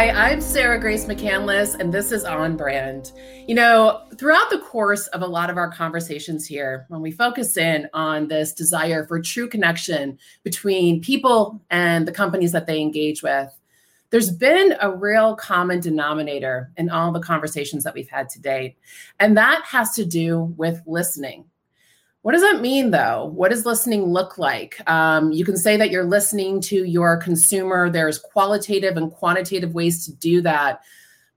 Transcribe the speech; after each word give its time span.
Hi, 0.00 0.30
I'm 0.30 0.40
Sarah 0.40 0.80
Grace 0.80 1.04
McCandless, 1.04 1.78
and 1.78 1.92
this 1.92 2.10
is 2.10 2.24
On 2.24 2.56
Brand. 2.56 3.12
You 3.46 3.54
know, 3.54 4.00
throughout 4.16 4.48
the 4.48 4.60
course 4.60 5.06
of 5.08 5.20
a 5.20 5.26
lot 5.26 5.50
of 5.50 5.58
our 5.58 5.70
conversations 5.70 6.46
here, 6.46 6.86
when 6.88 7.02
we 7.02 7.10
focus 7.10 7.58
in 7.58 7.86
on 7.92 8.26
this 8.26 8.54
desire 8.54 9.06
for 9.06 9.20
true 9.20 9.46
connection 9.46 10.18
between 10.42 11.02
people 11.02 11.62
and 11.68 12.08
the 12.08 12.12
companies 12.12 12.50
that 12.52 12.66
they 12.66 12.80
engage 12.80 13.22
with, 13.22 13.54
there's 14.08 14.30
been 14.30 14.74
a 14.80 14.90
real 14.90 15.36
common 15.36 15.80
denominator 15.80 16.72
in 16.78 16.88
all 16.88 17.12
the 17.12 17.20
conversations 17.20 17.84
that 17.84 17.92
we've 17.92 18.08
had 18.08 18.30
to 18.30 18.40
date, 18.40 18.78
and 19.18 19.36
that 19.36 19.62
has 19.66 19.90
to 19.96 20.06
do 20.06 20.44
with 20.56 20.80
listening. 20.86 21.44
What 22.22 22.32
does 22.32 22.42
that 22.42 22.60
mean, 22.60 22.90
though? 22.90 23.32
What 23.34 23.50
does 23.50 23.64
listening 23.64 24.04
look 24.04 24.36
like? 24.36 24.78
Um, 24.90 25.32
you 25.32 25.44
can 25.44 25.56
say 25.56 25.78
that 25.78 25.90
you're 25.90 26.04
listening 26.04 26.60
to 26.62 26.84
your 26.84 27.16
consumer. 27.16 27.88
There's 27.88 28.18
qualitative 28.18 28.98
and 28.98 29.10
quantitative 29.10 29.72
ways 29.72 30.04
to 30.04 30.12
do 30.12 30.42
that. 30.42 30.82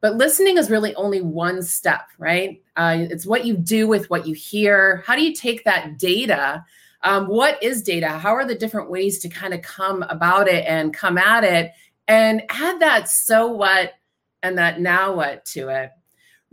But 0.02 0.18
listening 0.18 0.58
is 0.58 0.70
really 0.70 0.94
only 0.96 1.22
one 1.22 1.64
step, 1.64 2.10
right? 2.18 2.62
Uh, 2.76 2.98
it's 3.00 3.26
what 3.26 3.46
you 3.46 3.56
do 3.56 3.88
with 3.88 4.10
what 4.10 4.28
you 4.28 4.34
hear. 4.34 5.02
How 5.08 5.16
do 5.16 5.24
you 5.24 5.34
take 5.34 5.64
that 5.64 5.98
data? 5.98 6.66
Um, 7.04 7.28
what 7.28 7.64
is 7.64 7.82
data? 7.82 8.10
How 8.10 8.34
are 8.36 8.46
the 8.46 8.56
different 8.56 8.90
ways 8.90 9.20
to 9.20 9.30
kind 9.30 9.54
of 9.54 9.62
come 9.62 10.04
about 10.04 10.50
it 10.50 10.66
and 10.68 10.94
come 10.94 11.18
at 11.18 11.46
it 11.46 11.72
and 12.10 12.44
add 12.50 12.82
that 12.82 13.08
so 13.08 13.48
what 13.48 13.94
and 14.42 14.58
that 14.58 14.82
now 14.82 15.16
what 15.16 15.46
to 15.46 15.70
it? 15.70 15.92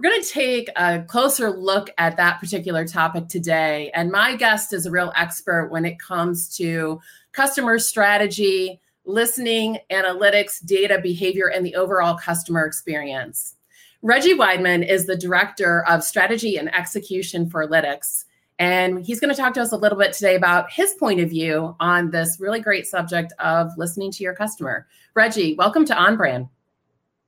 We're 0.00 0.08
going 0.08 0.22
to 0.22 0.28
take 0.30 0.70
a 0.76 1.02
closer 1.02 1.50
look 1.50 1.90
at 1.98 2.16
that 2.16 2.40
particular 2.40 2.86
topic 2.86 3.28
today. 3.28 3.90
And 3.92 4.10
my 4.10 4.34
guest 4.34 4.72
is 4.72 4.86
a 4.86 4.90
real 4.90 5.12
expert 5.14 5.68
when 5.70 5.84
it 5.84 5.98
comes 5.98 6.56
to 6.56 7.02
customer 7.32 7.78
strategy, 7.78 8.80
listening, 9.04 9.76
analytics, 9.90 10.64
data, 10.64 11.00
behavior, 11.02 11.48
and 11.48 11.66
the 11.66 11.74
overall 11.74 12.16
customer 12.16 12.64
experience. 12.64 13.56
Reggie 14.00 14.32
Weidman 14.32 14.88
is 14.88 15.04
the 15.04 15.18
director 15.18 15.84
of 15.86 16.02
strategy 16.02 16.56
and 16.56 16.74
execution 16.74 17.50
for 17.50 17.68
Lytics. 17.68 18.24
And 18.58 19.04
he's 19.04 19.20
going 19.20 19.34
to 19.34 19.38
talk 19.38 19.52
to 19.52 19.60
us 19.60 19.72
a 19.72 19.76
little 19.76 19.98
bit 19.98 20.14
today 20.14 20.34
about 20.34 20.72
his 20.72 20.94
point 20.94 21.20
of 21.20 21.28
view 21.28 21.76
on 21.78 22.10
this 22.10 22.38
really 22.40 22.60
great 22.60 22.86
subject 22.86 23.34
of 23.38 23.76
listening 23.76 24.12
to 24.12 24.22
your 24.22 24.34
customer. 24.34 24.86
Reggie, 25.12 25.56
welcome 25.56 25.84
to 25.84 25.94
On 25.94 26.16
Brand. 26.16 26.48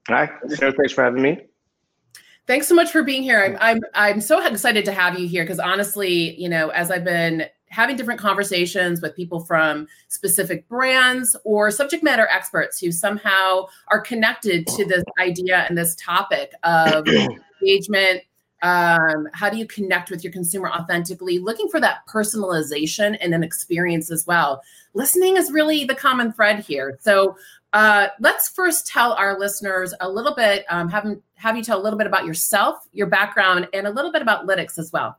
Hi, 0.08 0.30
thanks 0.48 0.94
for 0.94 1.04
having 1.04 1.20
me. 1.20 1.51
Thanks 2.46 2.66
so 2.66 2.74
much 2.74 2.90
for 2.90 3.02
being 3.02 3.22
here. 3.22 3.42
I'm 3.42 3.56
I'm 3.60 3.80
I'm 3.94 4.20
so 4.20 4.44
excited 4.44 4.84
to 4.86 4.92
have 4.92 5.18
you 5.18 5.28
here 5.28 5.44
because 5.44 5.60
honestly, 5.60 6.34
you 6.40 6.48
know, 6.48 6.70
as 6.70 6.90
I've 6.90 7.04
been 7.04 7.44
having 7.68 7.96
different 7.96 8.20
conversations 8.20 9.00
with 9.00 9.16
people 9.16 9.40
from 9.40 9.86
specific 10.08 10.68
brands 10.68 11.34
or 11.44 11.70
subject 11.70 12.02
matter 12.02 12.28
experts 12.30 12.78
who 12.78 12.92
somehow 12.92 13.66
are 13.88 14.00
connected 14.00 14.66
to 14.66 14.84
this 14.84 15.04
idea 15.18 15.64
and 15.68 15.78
this 15.78 15.94
topic 15.94 16.52
of 16.64 17.06
engagement 17.62 18.22
um, 18.62 19.28
how 19.32 19.50
do 19.50 19.56
you 19.56 19.66
connect 19.66 20.10
with 20.10 20.22
your 20.22 20.32
consumer 20.32 20.70
authentically? 20.70 21.40
Looking 21.40 21.68
for 21.68 21.80
that 21.80 22.06
personalization 22.08 23.18
and 23.20 23.34
an 23.34 23.42
experience 23.42 24.10
as 24.10 24.24
well. 24.24 24.62
Listening 24.94 25.36
is 25.36 25.50
really 25.50 25.84
the 25.84 25.96
common 25.96 26.32
thread 26.32 26.60
here. 26.60 26.96
So 27.00 27.36
uh, 27.72 28.08
let's 28.20 28.48
first 28.48 28.86
tell 28.86 29.12
our 29.14 29.38
listeners 29.38 29.94
a 30.00 30.08
little 30.08 30.34
bit 30.34 30.64
um, 30.68 30.88
have, 30.88 31.06
have 31.34 31.56
you 31.56 31.62
tell 31.62 31.80
a 31.80 31.82
little 31.82 31.98
bit 31.98 32.06
about 32.06 32.24
yourself 32.24 32.86
your 32.92 33.06
background 33.06 33.68
and 33.72 33.86
a 33.86 33.90
little 33.90 34.12
bit 34.12 34.22
about 34.22 34.46
lytics 34.46 34.78
as 34.78 34.92
well 34.92 35.18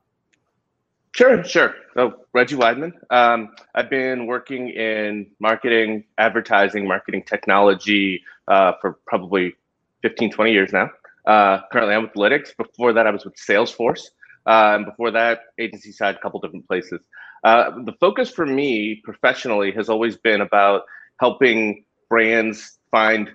Sure, 1.16 1.44
sure. 1.44 1.76
So, 1.94 2.26
Reggie 2.34 2.56
Weidman. 2.56 2.92
Um, 3.12 3.50
I've 3.76 3.88
been 3.88 4.26
working 4.26 4.70
in 4.70 5.28
marketing, 5.40 6.06
advertising, 6.18 6.88
marketing 6.88 7.22
technology 7.22 8.24
uh, 8.48 8.74
for 8.82 8.98
probably 9.06 9.54
15, 10.02 10.32
20 10.32 10.52
years 10.52 10.74
now. 10.74 10.90
Uh, 11.28 11.60
currently, 11.72 11.94
I'm 11.94 12.04
with 12.04 12.14
Lytics. 12.14 12.58
Before 12.58 12.94
that, 12.94 13.06
I 13.06 13.12
was 13.12 13.26
with 13.26 13.36
Salesforce. 13.36 14.02
Uh, 14.48 14.74
and 14.76 14.86
before 14.86 15.12
that, 15.12 15.42
agency 15.60 15.92
side, 15.92 16.16
a 16.16 16.20
couple 16.20 16.40
different 16.40 16.68
places. 16.68 17.02
Uh, 17.44 17.70
the 17.86 17.94
focus 18.00 18.32
for 18.32 18.48
me 18.48 19.00
professionally 19.04 19.72
has 19.72 19.90
always 19.90 20.18
been 20.18 20.42
about 20.42 20.82
helping 21.20 21.86
brands 22.14 22.78
find 22.92 23.28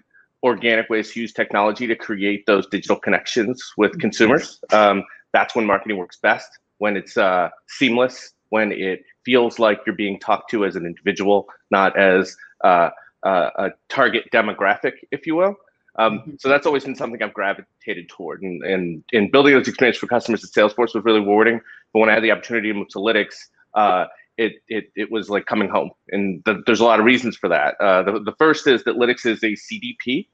organic 0.45 0.89
ways 0.89 1.11
to 1.13 1.21
use 1.21 1.33
technology 1.33 1.85
to 1.89 1.97
create 1.97 2.47
those 2.47 2.65
digital 2.69 2.97
connections 2.97 3.73
with 3.77 3.99
consumers. 3.99 4.61
Um, 4.73 5.03
that's 5.33 5.57
when 5.57 5.67
marketing 5.67 5.97
works 5.97 6.19
best, 6.23 6.49
when 6.79 6.97
it's 6.97 7.17
uh, 7.17 7.49
seamless, 7.67 8.35
when 8.51 8.71
it 8.71 9.03
feels 9.25 9.59
like 9.59 9.81
you're 9.85 9.97
being 9.97 10.17
talked 10.21 10.49
to 10.53 10.65
as 10.65 10.77
an 10.77 10.87
individual, 10.87 11.49
not 11.73 11.99
as 11.99 12.37
uh, 12.63 12.91
uh, 13.25 13.51
a 13.57 13.71
target 13.89 14.27
demographic, 14.33 14.93
if 15.11 15.27
you 15.27 15.35
will. 15.35 15.57
Um, 15.99 16.21
mm-hmm. 16.21 16.31
so 16.39 16.49
that's 16.49 16.65
always 16.65 16.85
been 16.85 16.95
something 16.95 17.21
I've 17.21 17.35
gravitated 17.35 18.09
toward, 18.09 18.43
and 18.43 18.63
and, 18.63 19.03
and 19.13 19.33
building 19.33 19.55
those 19.55 19.67
experiences 19.67 19.99
for 19.99 20.07
customers 20.07 20.45
at 20.45 20.51
Salesforce 20.51 20.95
was 20.95 21.05
really 21.05 21.19
rewarding. 21.19 21.61
But 21.93 21.99
when 21.99 22.11
I 22.11 22.15
had 22.15 22.23
the 22.23 22.31
opportunity 22.31 22.69
to 22.69 22.75
move 22.75 22.91
to 22.91 23.01
Lytics, 23.01 23.39
uh, 23.75 24.05
it, 24.39 24.63
it 24.69 24.91
it 24.97 25.11
was 25.11 25.29
like 25.29 25.47
coming 25.47 25.69
home, 25.69 25.91
and 26.11 26.43
the, 26.45 26.63
there's 26.65 26.81
a 26.81 26.85
lot 26.85 27.01
of 27.01 27.05
reasons 27.05 27.37
for 27.37 27.49
that. 27.49 27.75
Uh, 27.81 28.03
the, 28.05 28.21
the 28.21 28.35
first 28.39 28.67
is 28.67 28.85
that 28.85 28.97
Lytics 28.97 29.27
is 29.27 29.43
a 29.43 29.55
CDP. 29.55 30.29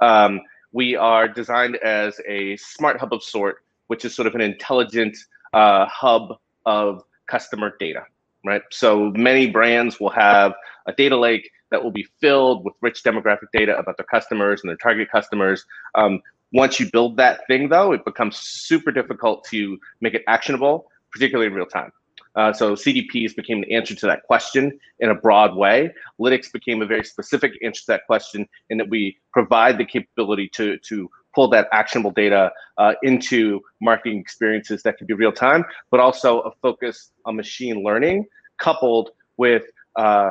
Um, 0.00 0.40
we 0.72 0.96
are 0.96 1.28
designed 1.28 1.76
as 1.76 2.20
a 2.26 2.56
smart 2.56 2.98
hub 2.98 3.12
of 3.12 3.22
sort, 3.22 3.58
which 3.88 4.04
is 4.04 4.14
sort 4.14 4.26
of 4.28 4.34
an 4.34 4.40
intelligent 4.40 5.16
uh, 5.52 5.86
hub 5.86 6.38
of 6.66 7.02
customer 7.26 7.74
data, 7.80 8.04
right? 8.44 8.62
So 8.70 9.10
many 9.16 9.50
brands 9.50 9.98
will 9.98 10.10
have 10.10 10.54
a 10.86 10.92
data 10.92 11.16
lake 11.16 11.50
that 11.70 11.82
will 11.82 11.90
be 11.90 12.06
filled 12.20 12.64
with 12.64 12.74
rich 12.80 13.02
demographic 13.02 13.48
data 13.52 13.76
about 13.76 13.96
their 13.96 14.06
customers 14.06 14.60
and 14.62 14.70
their 14.70 14.76
target 14.76 15.10
customers. 15.10 15.66
Um, 15.94 16.22
once 16.52 16.80
you 16.80 16.90
build 16.90 17.16
that 17.18 17.46
thing, 17.46 17.68
though, 17.68 17.92
it 17.92 18.04
becomes 18.04 18.38
super 18.38 18.90
difficult 18.90 19.44
to 19.50 19.78
make 20.00 20.14
it 20.14 20.22
actionable, 20.26 20.90
particularly 21.12 21.46
in 21.48 21.54
real 21.54 21.66
time. 21.66 21.92
Uh, 22.38 22.52
so 22.52 22.74
CDPs 22.74 23.34
became 23.34 23.62
the 23.62 23.74
answer 23.74 23.96
to 23.96 24.06
that 24.06 24.22
question 24.22 24.78
in 25.00 25.10
a 25.10 25.14
broad 25.14 25.56
way. 25.56 25.92
Lytics 26.20 26.52
became 26.52 26.80
a 26.80 26.86
very 26.86 27.02
specific 27.02 27.52
answer 27.64 27.80
to 27.80 27.86
that 27.88 28.06
question 28.06 28.46
in 28.70 28.78
that 28.78 28.88
we 28.88 29.18
provide 29.32 29.76
the 29.76 29.84
capability 29.84 30.48
to, 30.54 30.78
to 30.88 31.10
pull 31.34 31.48
that 31.48 31.66
actionable 31.72 32.12
data 32.12 32.52
uh, 32.78 32.94
into 33.02 33.60
marketing 33.80 34.20
experiences 34.20 34.84
that 34.84 34.96
can 34.96 35.06
be 35.08 35.14
real 35.14 35.32
time, 35.32 35.64
but 35.90 35.98
also 35.98 36.40
a 36.42 36.52
focus 36.62 37.10
on 37.24 37.34
machine 37.34 37.82
learning 37.82 38.24
coupled 38.58 39.10
with 39.36 39.64
uh, 39.96 40.30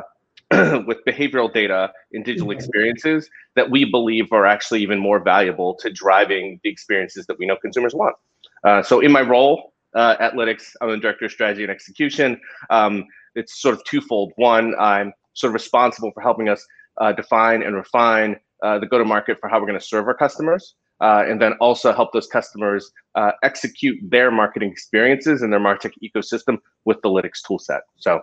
with 0.50 0.96
behavioral 1.06 1.52
data 1.52 1.92
in 2.12 2.22
digital 2.22 2.48
mm-hmm. 2.48 2.56
experiences 2.56 3.28
that 3.54 3.70
we 3.70 3.84
believe 3.84 4.32
are 4.32 4.46
actually 4.46 4.80
even 4.80 4.98
more 4.98 5.20
valuable 5.22 5.74
to 5.74 5.90
driving 5.90 6.58
the 6.64 6.70
experiences 6.70 7.26
that 7.26 7.38
we 7.38 7.44
know 7.44 7.56
consumers 7.60 7.94
want. 7.94 8.16
Uh, 8.64 8.82
so 8.82 9.00
in 9.00 9.12
my 9.12 9.20
role 9.20 9.74
uh, 9.94 10.16
at 10.20 10.34
Lytics, 10.34 10.72
I'm 10.80 10.90
the 10.90 10.96
director 10.98 11.26
of 11.26 11.32
strategy 11.32 11.62
and 11.62 11.70
execution. 11.70 12.40
Um, 12.70 13.04
it's 13.34 13.60
sort 13.60 13.74
of 13.74 13.84
twofold. 13.84 14.32
One, 14.36 14.74
I'm 14.78 15.12
sort 15.34 15.50
of 15.50 15.54
responsible 15.54 16.10
for 16.12 16.20
helping 16.20 16.48
us 16.48 16.66
uh, 17.00 17.12
define 17.12 17.62
and 17.62 17.76
refine 17.76 18.36
uh, 18.62 18.78
the 18.78 18.86
go-to-market 18.86 19.38
for 19.40 19.48
how 19.48 19.60
we're 19.60 19.66
going 19.66 19.78
to 19.78 19.84
serve 19.84 20.06
our 20.06 20.14
customers. 20.14 20.74
Uh, 21.00 21.22
and 21.28 21.40
then 21.40 21.52
also 21.60 21.92
help 21.92 22.12
those 22.12 22.26
customers 22.26 22.90
uh, 23.14 23.30
execute 23.44 23.96
their 24.10 24.32
marketing 24.32 24.68
experiences 24.68 25.42
and 25.42 25.52
their 25.52 25.60
martech 25.60 25.92
ecosystem 26.02 26.58
with 26.86 27.00
the 27.02 27.08
Lytics 27.08 27.40
toolset. 27.48 27.82
So 27.98 28.20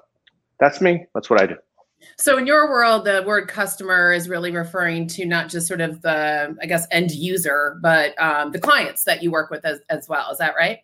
that's 0.60 0.82
me. 0.82 1.06
That's 1.14 1.30
what 1.30 1.42
I 1.42 1.46
do. 1.48 1.56
So 2.18 2.38
in 2.38 2.46
your 2.46 2.70
world, 2.70 3.06
the 3.06 3.24
word 3.26 3.48
customer 3.48 4.12
is 4.12 4.28
really 4.28 4.52
referring 4.52 5.08
to 5.08 5.26
not 5.26 5.48
just 5.48 5.68
sort 5.68 5.80
of 5.80 6.02
the, 6.02 6.56
I 6.62 6.66
guess, 6.66 6.86
end 6.92 7.12
user, 7.12 7.80
but 7.82 8.14
um, 8.22 8.52
the 8.52 8.60
clients 8.60 9.06
that 9.06 9.24
you 9.24 9.32
work 9.32 9.50
with 9.50 9.64
as, 9.66 9.80
as 9.90 10.10
well. 10.10 10.30
Is 10.30 10.38
that 10.40 10.54
right? 10.58 10.80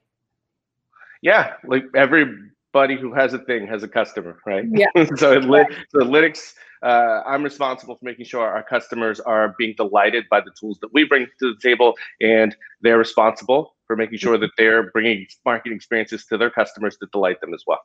Yeah, 1.22 1.54
like 1.66 1.86
everybody 1.96 2.98
who 2.98 3.14
has 3.14 3.34
a 3.34 3.40
thing 3.40 3.68
has 3.68 3.84
a 3.84 3.88
customer, 3.88 4.40
right? 4.46 4.66
Yeah. 4.72 4.88
so, 5.16 5.40
right. 5.42 5.68
so 5.90 6.00
Lytics, 6.00 6.54
uh, 6.84 7.22
I'm 7.26 7.44
responsible 7.44 7.96
for 7.96 8.06
making 8.06 8.26
sure 8.26 8.48
our 8.48 8.64
customers 8.64 9.20
are 9.20 9.56
being 9.58 9.76
delighted 9.78 10.26
by 10.30 10.42
the 10.42 10.52
tools 10.60 10.80
that 10.82 10.92
we 10.94 11.04
bring 11.04 11.28
to 11.40 11.54
the 11.54 11.60
table, 11.62 11.96
and 12.22 12.56
they're 12.82 12.98
responsible 12.98 13.76
for 13.86 13.96
making 13.96 14.18
sure 14.18 14.38
that 14.38 14.50
they're 14.58 14.90
bringing 14.92 15.28
marketing 15.46 15.76
experiences 15.76 16.26
to 16.26 16.38
their 16.38 16.50
customers 16.50 16.98
to 16.98 17.08
delight 17.12 17.40
them 17.42 17.54
as 17.54 17.64
well. 17.68 17.82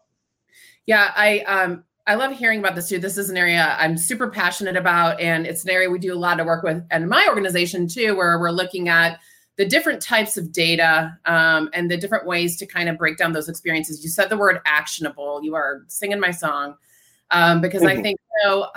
Yeah, 0.86 1.12
I 1.14 1.40
um, 1.40 1.84
I 2.06 2.14
love 2.14 2.32
hearing 2.32 2.60
about 2.60 2.74
this 2.74 2.88
too. 2.88 2.98
This 2.98 3.18
is 3.18 3.28
an 3.28 3.36
area 3.36 3.76
I'm 3.78 3.98
super 3.98 4.30
passionate 4.30 4.76
about, 4.76 5.20
and 5.20 5.46
it's 5.46 5.64
an 5.64 5.70
area 5.70 5.90
we 5.90 5.98
do 5.98 6.14
a 6.14 6.18
lot 6.18 6.40
of 6.40 6.46
work 6.46 6.62
with, 6.62 6.82
and 6.90 7.08
my 7.08 7.26
organization 7.28 7.88
too, 7.88 8.16
where 8.16 8.38
we're 8.38 8.50
looking 8.50 8.88
at 8.88 9.18
the 9.56 9.64
different 9.64 10.02
types 10.02 10.36
of 10.36 10.52
data 10.52 11.18
um, 11.24 11.70
and 11.72 11.90
the 11.90 11.96
different 11.96 12.26
ways 12.26 12.56
to 12.58 12.66
kind 12.66 12.88
of 12.88 12.98
break 12.98 13.16
down 13.16 13.32
those 13.32 13.48
experiences. 13.48 14.04
You 14.04 14.10
said 14.10 14.28
the 14.28 14.36
word 14.36 14.60
actionable. 14.66 15.42
You 15.42 15.54
are 15.54 15.84
singing 15.88 16.20
my 16.20 16.30
song 16.30 16.76
um, 17.30 17.60
because 17.60 17.82
mm-hmm. 17.82 17.98
I 17.98 18.02
think 18.02 18.18
you 18.20 18.48
know 18.48 18.68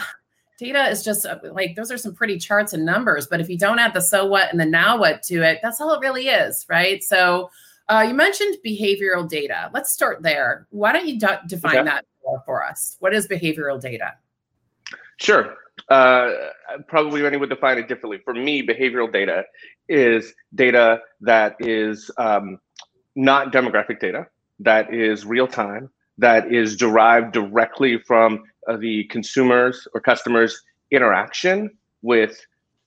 data 0.57 0.89
is 0.89 1.03
just 1.03 1.25
uh, 1.25 1.37
like 1.51 1.75
those 1.75 1.91
are 1.91 1.97
some 1.97 2.13
pretty 2.13 2.37
charts 2.37 2.73
and 2.73 2.85
numbers, 2.85 3.27
but 3.27 3.41
if 3.41 3.49
you 3.49 3.57
don't 3.57 3.79
add 3.79 3.93
the 3.93 4.01
so 4.01 4.25
what 4.25 4.51
and 4.51 4.59
the 4.59 4.65
now 4.65 4.97
what 4.97 5.21
to 5.23 5.41
it, 5.41 5.59
that's 5.61 5.81
all 5.81 5.93
it 5.93 6.01
really 6.01 6.27
is, 6.27 6.65
right? 6.69 7.03
So. 7.03 7.49
Uh, 7.91 8.01
you 8.07 8.13
mentioned 8.13 8.55
behavioral 8.63 9.27
data. 9.27 9.67
Let's 9.73 9.91
start 9.91 10.21
there. 10.21 10.67
Why 10.69 10.93
don't 10.93 11.07
you 11.07 11.17
define 11.47 11.75
okay. 11.75 11.83
that 11.85 12.05
for 12.45 12.63
us? 12.63 12.97
What 12.99 13.15
is 13.15 13.27
behavioral 13.27 13.81
data? 13.81 14.13
Sure. 15.19 15.55
uh, 15.89 16.31
probably 16.87 17.21
many 17.21 17.37
would 17.37 17.49
define 17.49 17.77
it 17.77 17.87
differently. 17.87 18.19
For 18.23 18.33
me, 18.33 18.65
behavioral 18.65 19.11
data 19.11 19.43
is 19.87 20.33
data 20.53 20.99
that 21.21 21.55
is 21.59 22.11
um, 22.17 22.59
not 23.15 23.51
demographic 23.51 23.99
data, 23.99 24.27
that 24.59 24.93
is 24.93 25.25
real 25.25 25.47
time, 25.47 25.89
that 26.17 26.53
is 26.53 26.75
derived 26.75 27.31
directly 27.33 27.97
from 27.99 28.43
uh, 28.67 28.77
the 28.77 29.05
consumers 29.05 29.87
or 29.93 30.01
customers' 30.01 30.61
interaction 30.91 31.71
with 32.01 32.39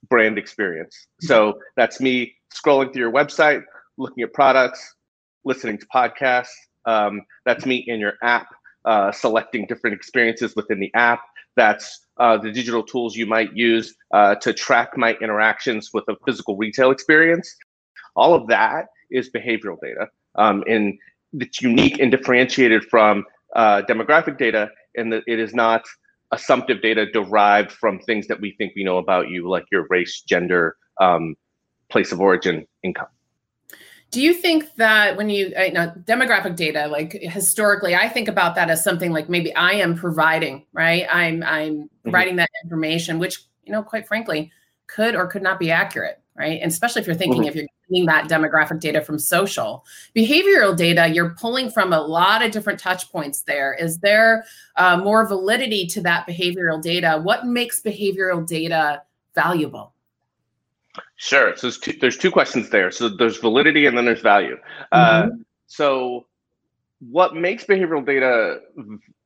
brand 0.09 0.37
experience. 0.37 1.07
So 1.21 1.59
that's 1.75 1.99
me 1.99 2.35
scrolling 2.53 2.93
through 2.93 3.03
your 3.03 3.11
website, 3.11 3.63
looking 3.97 4.23
at 4.23 4.33
products, 4.33 4.95
listening 5.45 5.77
to 5.77 5.85
podcasts. 5.87 6.53
Um, 6.85 7.21
that's 7.45 7.65
me 7.65 7.77
in 7.87 7.99
your 7.99 8.13
app, 8.21 8.47
uh, 8.85 9.11
selecting 9.11 9.65
different 9.65 9.95
experiences 9.95 10.55
within 10.55 10.79
the 10.79 10.91
app. 10.93 11.21
That's 11.55 12.07
uh, 12.17 12.37
the 12.37 12.51
digital 12.51 12.83
tools 12.83 13.15
you 13.15 13.25
might 13.25 13.55
use 13.55 13.95
uh, 14.11 14.35
to 14.35 14.53
track 14.53 14.97
my 14.97 15.13
interactions 15.21 15.91
with 15.93 16.03
a 16.07 16.15
physical 16.25 16.57
retail 16.57 16.91
experience. 16.91 17.55
All 18.15 18.33
of 18.33 18.47
that 18.47 18.87
is 19.11 19.29
behavioral 19.29 19.77
data. 19.81 20.07
Um, 20.35 20.63
and 20.67 20.97
it's 21.33 21.61
unique 21.61 21.99
and 21.99 22.11
differentiated 22.11 22.85
from 22.85 23.25
uh, 23.55 23.81
demographic 23.83 24.37
data 24.37 24.69
and 24.95 25.11
that 25.11 25.23
it 25.27 25.39
is 25.39 25.53
not 25.53 25.83
assumptive 26.31 26.81
data 26.81 27.09
derived 27.11 27.71
from 27.71 27.99
things 27.99 28.27
that 28.27 28.39
we 28.41 28.51
think 28.57 28.73
we 28.75 28.83
know 28.83 28.97
about 28.97 29.29
you, 29.29 29.47
like 29.49 29.65
your 29.71 29.85
race, 29.89 30.23
gender, 30.27 30.75
um, 30.99 31.35
place 31.89 32.11
of 32.11 32.19
origin, 32.19 32.65
income. 32.83 33.07
Do 34.13 34.21
you 34.21 34.35
think 34.35 34.75
that 34.75 35.17
when 35.17 35.31
you, 35.31 35.47
you 35.57 35.71
know, 35.71 35.91
demographic 36.05 36.55
data, 36.55 36.87
like 36.87 37.13
historically, 37.13 37.95
I 37.95 38.07
think 38.07 38.27
about 38.27 38.53
that 38.53 38.69
as 38.69 38.83
something 38.83 39.11
like 39.11 39.27
maybe 39.27 39.55
I 39.55 39.71
am 39.71 39.95
providing, 39.95 40.67
right? 40.71 41.07
I'm 41.09 41.41
I'm 41.41 41.73
mm-hmm. 41.73 41.85
providing 42.03 42.35
that 42.35 42.51
information, 42.63 43.17
which 43.17 43.39
you 43.63 43.71
know, 43.71 43.81
quite 43.81 44.07
frankly, 44.07 44.51
could 44.85 45.15
or 45.15 45.25
could 45.25 45.41
not 45.41 45.57
be 45.57 45.71
accurate, 45.71 46.21
right? 46.35 46.61
And 46.61 46.71
especially 46.71 47.01
if 47.01 47.07
you're 47.07 47.15
thinking 47.15 47.41
mm-hmm. 47.41 47.49
if 47.49 47.55
you're 47.55 47.65
getting 47.89 48.05
that 48.05 48.29
demographic 48.29 48.79
data 48.79 49.01
from 49.01 49.17
social, 49.17 49.83
behavioral 50.15 50.77
data, 50.77 51.07
you're 51.07 51.31
pulling 51.31 51.71
from 51.71 51.91
a 51.91 51.99
lot 51.99 52.45
of 52.45 52.51
different 52.51 52.79
touch 52.79 53.11
points. 53.11 53.41
There 53.41 53.73
is 53.73 53.97
there 53.97 54.45
uh, 54.75 54.97
more 54.97 55.27
validity 55.27 55.87
to 55.87 56.01
that 56.01 56.27
behavioral 56.27 56.79
data. 56.79 57.19
What 57.23 57.47
makes 57.47 57.81
behavioral 57.81 58.45
data 58.45 59.01
valuable? 59.33 59.95
Sure. 61.15 61.55
So 61.55 61.67
there's 61.67 61.79
two, 61.79 61.93
there's 61.99 62.17
two 62.17 62.31
questions 62.31 62.69
there. 62.69 62.91
So 62.91 63.09
there's 63.09 63.37
validity 63.37 63.85
and 63.85 63.97
then 63.97 64.05
there's 64.05 64.21
value. 64.21 64.57
Uh, 64.91 65.23
mm-hmm. 65.23 65.31
Uh, 65.31 65.43
so 65.67 66.25
what 66.99 67.35
makes 67.35 67.65
behavioral 67.65 68.05
data 68.05 68.59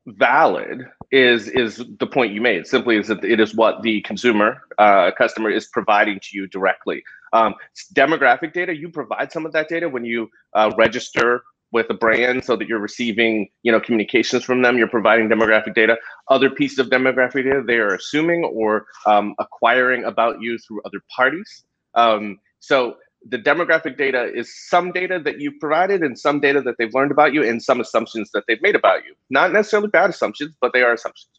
valid 0.06 0.88
is 1.12 1.48
is 1.50 1.84
the 2.00 2.08
point 2.08 2.34
you 2.34 2.42
made. 2.42 2.66
Simply 2.66 2.98
is 2.98 3.08
that 3.08 3.24
it 3.24 3.40
is 3.40 3.54
what 3.54 3.82
the 3.82 4.02
consumer 4.02 4.62
uh, 4.78 5.12
customer 5.18 5.50
is 5.50 5.68
providing 5.68 6.20
to 6.22 6.30
you 6.34 6.48
directly. 6.48 7.04
Um, 7.34 7.56
demographic 7.94 8.54
data, 8.54 8.76
you 8.76 8.90
provide 8.90 9.32
some 9.32 9.46
of 9.46 9.52
that 9.52 9.68
data 9.68 9.90
when 9.90 10.06
you 10.06 10.30
uh, 10.54 10.72
register 10.78 11.44
with 11.72 11.88
a 11.90 11.94
brand 11.94 12.44
so 12.44 12.56
that 12.56 12.68
you're 12.68 12.80
receiving 12.80 13.50
you 13.64 13.72
know 13.72 13.80
communications 13.80 14.44
from 14.44 14.62
them 14.62 14.78
you're 14.78 14.88
providing 14.88 15.30
demographic 15.30 15.76
data. 15.76 15.98
Other 16.30 16.50
pieces 16.50 16.80
of 16.80 16.88
demographic 16.88 17.44
data 17.44 17.64
they 17.66 17.78
are 17.78 17.94
assuming 17.94 18.44
or 18.46 18.88
um, 19.06 19.36
acquiring 19.40 20.04
about 20.06 20.42
you 20.42 20.58
through 20.60 20.82
other 20.86 21.02
parties. 21.16 21.64
Um, 21.96 22.40
so 22.60 22.96
the 23.30 23.38
demographic 23.38 23.98
data 23.98 24.32
is 24.34 24.54
some 24.70 24.92
data 24.92 25.20
that 25.24 25.40
you've 25.40 25.60
provided 25.60 26.02
and 26.02 26.18
some 26.18 26.40
data 26.40 26.62
that 26.62 26.76
they've 26.78 26.94
learned 26.94 27.12
about 27.12 27.34
you 27.34 27.44
and 27.44 27.62
some 27.62 27.82
assumptions 27.82 28.30
that 28.32 28.44
they've 28.48 28.62
made 28.62 28.76
about 28.76 29.04
you. 29.06 29.16
Not 29.30 29.52
necessarily 29.52 29.90
bad 29.90 30.10
assumptions 30.10 30.56
but 30.62 30.74
they 30.74 30.82
are 30.82 30.94
assumptions. 30.94 31.32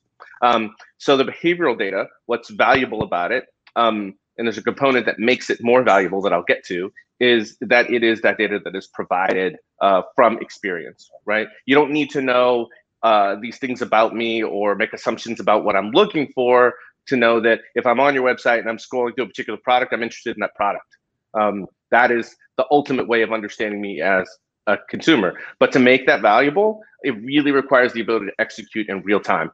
Um, 0.43 0.75
so 0.99 1.17
the 1.17 1.25
behavioral 1.25 1.79
data 1.79 2.07
what's 2.27 2.51
valuable 2.51 3.03
about 3.03 3.33
it 3.33 3.47
um, 3.77 4.15
and 4.39 4.47
there's 4.47 4.59
a 4.59 4.63
component 4.63 5.05
that 5.07 5.19
makes 5.19 5.51
it 5.51 5.59
more 5.61 5.83
valuable 5.83 6.23
that 6.23 6.33
I'll 6.33 6.45
get 6.45 6.65
to, 6.67 6.93
is 7.21 7.57
that 7.61 7.91
it 7.91 8.03
is 8.03 8.21
that 8.23 8.39
data 8.39 8.61
that 8.65 8.75
is 8.77 8.87
provided 8.87 9.57
uh, 9.81 10.03
from 10.15 10.39
experience, 10.39 11.11
right? 11.25 11.49
You 11.67 11.75
don't 11.75 11.91
need 11.91 12.11
to 12.11 12.23
know 12.23 12.69
uh, 13.03 13.37
these 13.41 13.59
things 13.59 13.83
about 13.83 14.15
me 14.15 14.43
or 14.43 14.75
make 14.75 14.93
assumptions 14.93 15.41
about 15.41 15.65
what 15.65 15.77
I'm 15.77 15.91
looking 15.91 16.31
for 16.35 16.75
to 17.07 17.17
know 17.17 17.41
that 17.41 17.61
if 17.75 17.87
I'm 17.87 18.01
on 18.01 18.15
your 18.15 18.25
website 18.25 18.61
and 18.61 18.69
I'm 18.69 18.77
scrolling 18.77 19.15
through 19.15 19.25
a 19.25 19.29
particular 19.29 19.59
product, 19.63 19.93
I'm 19.93 20.03
interested 20.03 20.37
in 20.37 20.41
that 20.41 20.55
product. 20.55 20.87
Um, 21.35 21.67
that 21.91 22.11
is 22.11 22.37
the 22.57 22.67
ultimate 22.71 23.09
way 23.09 23.23
of 23.23 23.33
understanding 23.33 23.81
me 23.81 24.01
as 24.01 24.29
a 24.67 24.77
consumer. 24.91 25.35
But 25.59 25.73
to 25.73 25.79
make 25.79 26.07
that 26.07 26.21
valuable, 26.21 26.83
it 27.03 27.13
really 27.23 27.51
requires 27.51 27.93
the 27.93 28.01
ability 28.01 28.27
to 28.27 28.33
execute 28.39 28.89
in 28.89 29.03
real 29.03 29.21
time. 29.21 29.51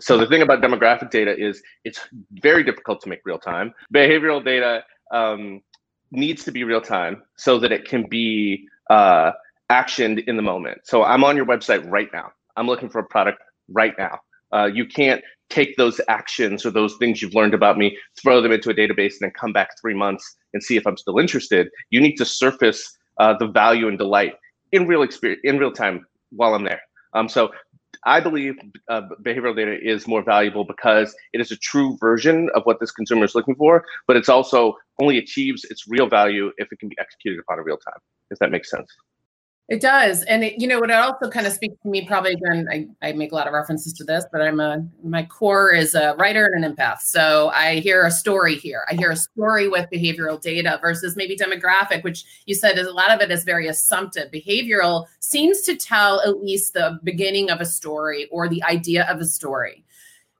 So 0.00 0.16
the 0.18 0.26
thing 0.26 0.42
about 0.42 0.60
demographic 0.60 1.10
data 1.10 1.36
is 1.36 1.62
it's 1.84 2.00
very 2.32 2.64
difficult 2.64 3.00
to 3.02 3.08
make 3.08 3.20
real 3.24 3.38
time. 3.38 3.72
Behavioral 3.94 4.44
data 4.44 4.84
um, 5.12 5.60
needs 6.14 6.44
to 6.44 6.52
be 6.52 6.64
real 6.64 6.80
time 6.80 7.22
so 7.36 7.58
that 7.58 7.72
it 7.72 7.86
can 7.86 8.08
be 8.08 8.66
uh, 8.90 9.32
actioned 9.70 10.26
in 10.26 10.36
the 10.36 10.42
moment. 10.42 10.78
So 10.84 11.04
I'm 11.04 11.24
on 11.24 11.36
your 11.36 11.46
website 11.46 11.88
right 11.90 12.08
now. 12.12 12.32
I'm 12.56 12.66
looking 12.66 12.88
for 12.88 13.00
a 13.00 13.04
product 13.04 13.42
right 13.68 13.94
now. 13.98 14.20
Uh, 14.52 14.66
you 14.66 14.86
can't 14.86 15.22
take 15.50 15.76
those 15.76 16.00
actions 16.08 16.64
or 16.64 16.70
those 16.70 16.96
things 16.96 17.20
you've 17.20 17.34
learned 17.34 17.54
about 17.54 17.76
me, 17.76 17.96
throw 18.20 18.40
them 18.40 18.52
into 18.52 18.70
a 18.70 18.74
database, 18.74 19.12
and 19.12 19.22
then 19.22 19.30
come 19.32 19.52
back 19.52 19.70
three 19.80 19.94
months 19.94 20.36
and 20.52 20.62
see 20.62 20.76
if 20.76 20.86
I'm 20.86 20.96
still 20.96 21.18
interested. 21.18 21.68
You 21.90 22.00
need 22.00 22.16
to 22.16 22.24
surface 22.24 22.96
uh, 23.18 23.34
the 23.38 23.46
value 23.46 23.88
and 23.88 23.98
delight 23.98 24.34
in 24.72 24.86
real 24.86 25.02
experience, 25.02 25.40
in 25.44 25.58
real 25.58 25.72
time 25.72 26.06
while 26.30 26.54
I'm 26.54 26.64
there. 26.64 26.80
Um, 27.14 27.28
so 27.28 27.50
I 28.04 28.20
believe 28.20 28.56
uh, 28.88 29.02
behavioral 29.22 29.56
data 29.56 29.78
is 29.80 30.06
more 30.06 30.22
valuable 30.22 30.64
because 30.64 31.14
it 31.32 31.40
is 31.40 31.50
a 31.50 31.56
true 31.56 31.96
version 32.00 32.50
of 32.54 32.62
what 32.64 32.80
this 32.80 32.90
consumer 32.90 33.24
is 33.24 33.34
looking 33.34 33.54
for, 33.54 33.84
but 34.06 34.16
it's 34.16 34.28
also 34.28 34.76
only 35.00 35.18
achieves 35.18 35.64
its 35.64 35.84
real 35.88 36.08
value 36.08 36.50
if 36.58 36.70
it 36.72 36.78
can 36.78 36.88
be 36.88 36.96
executed 36.98 37.40
upon 37.40 37.58
in 37.58 37.64
real 37.64 37.78
time, 37.78 37.98
if 38.30 38.38
that 38.38 38.50
makes 38.50 38.70
sense. 38.70 38.88
It 39.66 39.80
does. 39.80 40.22
And 40.24 40.44
it, 40.44 40.60
you 40.60 40.68
know, 40.68 40.78
what 40.78 40.90
it 40.90 40.96
also 40.96 41.30
kind 41.30 41.46
of 41.46 41.52
speaks 41.54 41.74
to 41.82 41.88
me, 41.88 42.06
probably 42.06 42.32
again, 42.32 42.68
I, 42.70 42.86
I 43.00 43.12
make 43.12 43.32
a 43.32 43.34
lot 43.34 43.46
of 43.46 43.54
references 43.54 43.94
to 43.94 44.04
this, 44.04 44.26
but 44.30 44.42
I'm 44.42 44.60
a, 44.60 44.86
my 45.02 45.24
core 45.24 45.70
is 45.70 45.94
a 45.94 46.14
writer 46.18 46.50
and 46.54 46.66
an 46.66 46.76
empath. 46.76 47.00
So 47.00 47.50
I 47.54 47.76
hear 47.76 48.04
a 48.04 48.10
story 48.10 48.56
here. 48.56 48.84
I 48.90 48.94
hear 48.94 49.10
a 49.10 49.16
story 49.16 49.68
with 49.68 49.88
behavioral 49.90 50.38
data 50.38 50.78
versus 50.82 51.16
maybe 51.16 51.34
demographic, 51.34 52.04
which 52.04 52.24
you 52.44 52.54
said 52.54 52.76
is 52.76 52.86
a 52.86 52.92
lot 52.92 53.10
of 53.10 53.22
it 53.22 53.30
is 53.30 53.44
very 53.44 53.68
assumptive. 53.68 54.30
Behavioral 54.30 55.06
seems 55.20 55.62
to 55.62 55.76
tell 55.76 56.20
at 56.20 56.42
least 56.42 56.74
the 56.74 56.98
beginning 57.02 57.50
of 57.50 57.62
a 57.62 57.66
story 57.66 58.28
or 58.30 58.50
the 58.50 58.62
idea 58.64 59.06
of 59.10 59.18
a 59.20 59.24
story. 59.24 59.83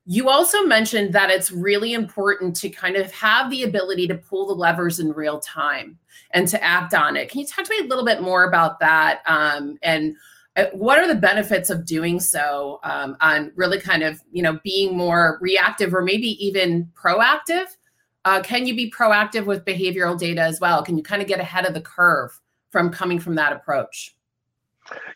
You 0.07 0.29
also 0.29 0.63
mentioned 0.65 1.15
that 1.15 1.31
it's 1.31 1.51
really 1.51 1.95
important 1.95 2.55
to 2.57 2.69
kind 2.69 2.97
of 2.97 3.11
have 3.13 3.51
the 3.51 3.63
ability 3.63 4.07
to 4.09 4.15
pull 4.15 4.47
the 4.47 4.55
levers 4.55 5.01
in 5.01 5.13
real 5.13 5.41
time 5.41 5.99
and 6.33 6.47
to 6.49 6.63
act 6.63 6.93
on 6.93 7.17
it. 7.17 7.31
Can 7.31 7.41
you 7.41 7.47
talk 7.47 7.65
to 7.65 7.71
me 7.71 7.87
a 7.87 7.89
little 7.89 8.05
bit 8.05 8.21
more 8.21 8.45
about 8.45 8.81
that? 8.81 9.23
Um, 9.27 9.79
and 9.83 10.15
uh, 10.57 10.67
what 10.73 10.99
are 10.99 11.09
the 11.09 11.15
benefits 11.15 11.71
of 11.71 11.87
doing 11.87 12.21
so 12.21 12.81
um, 12.85 13.17
on 13.21 13.51
really 13.57 13.81
kind 13.81 14.03
of, 14.03 14.21
you 14.31 14.43
know, 14.43 14.59
being 14.63 14.97
more 14.97 15.39
reactive 15.41 15.95
or 15.95 16.03
maybe 16.03 16.29
even 16.45 16.91
proactive? 16.95 17.67
Uh, 18.27 18.43
can 18.43 18.67
you 18.67 18.77
be 18.77 18.91
proactive 18.91 19.47
with 19.47 19.65
behavioral 19.65 20.19
data 20.19 20.43
as 20.43 20.61
well? 20.61 20.83
Can 20.83 20.99
you 20.99 21.03
kind 21.03 21.23
of 21.23 21.29
get 21.29 21.41
ahead 21.41 21.65
of 21.67 21.75
the 21.75 21.81
curve 21.81 22.39
from 22.71 22.91
coming 22.91 23.19
from 23.19 23.35
that 23.37 23.53
approach? 23.53 24.15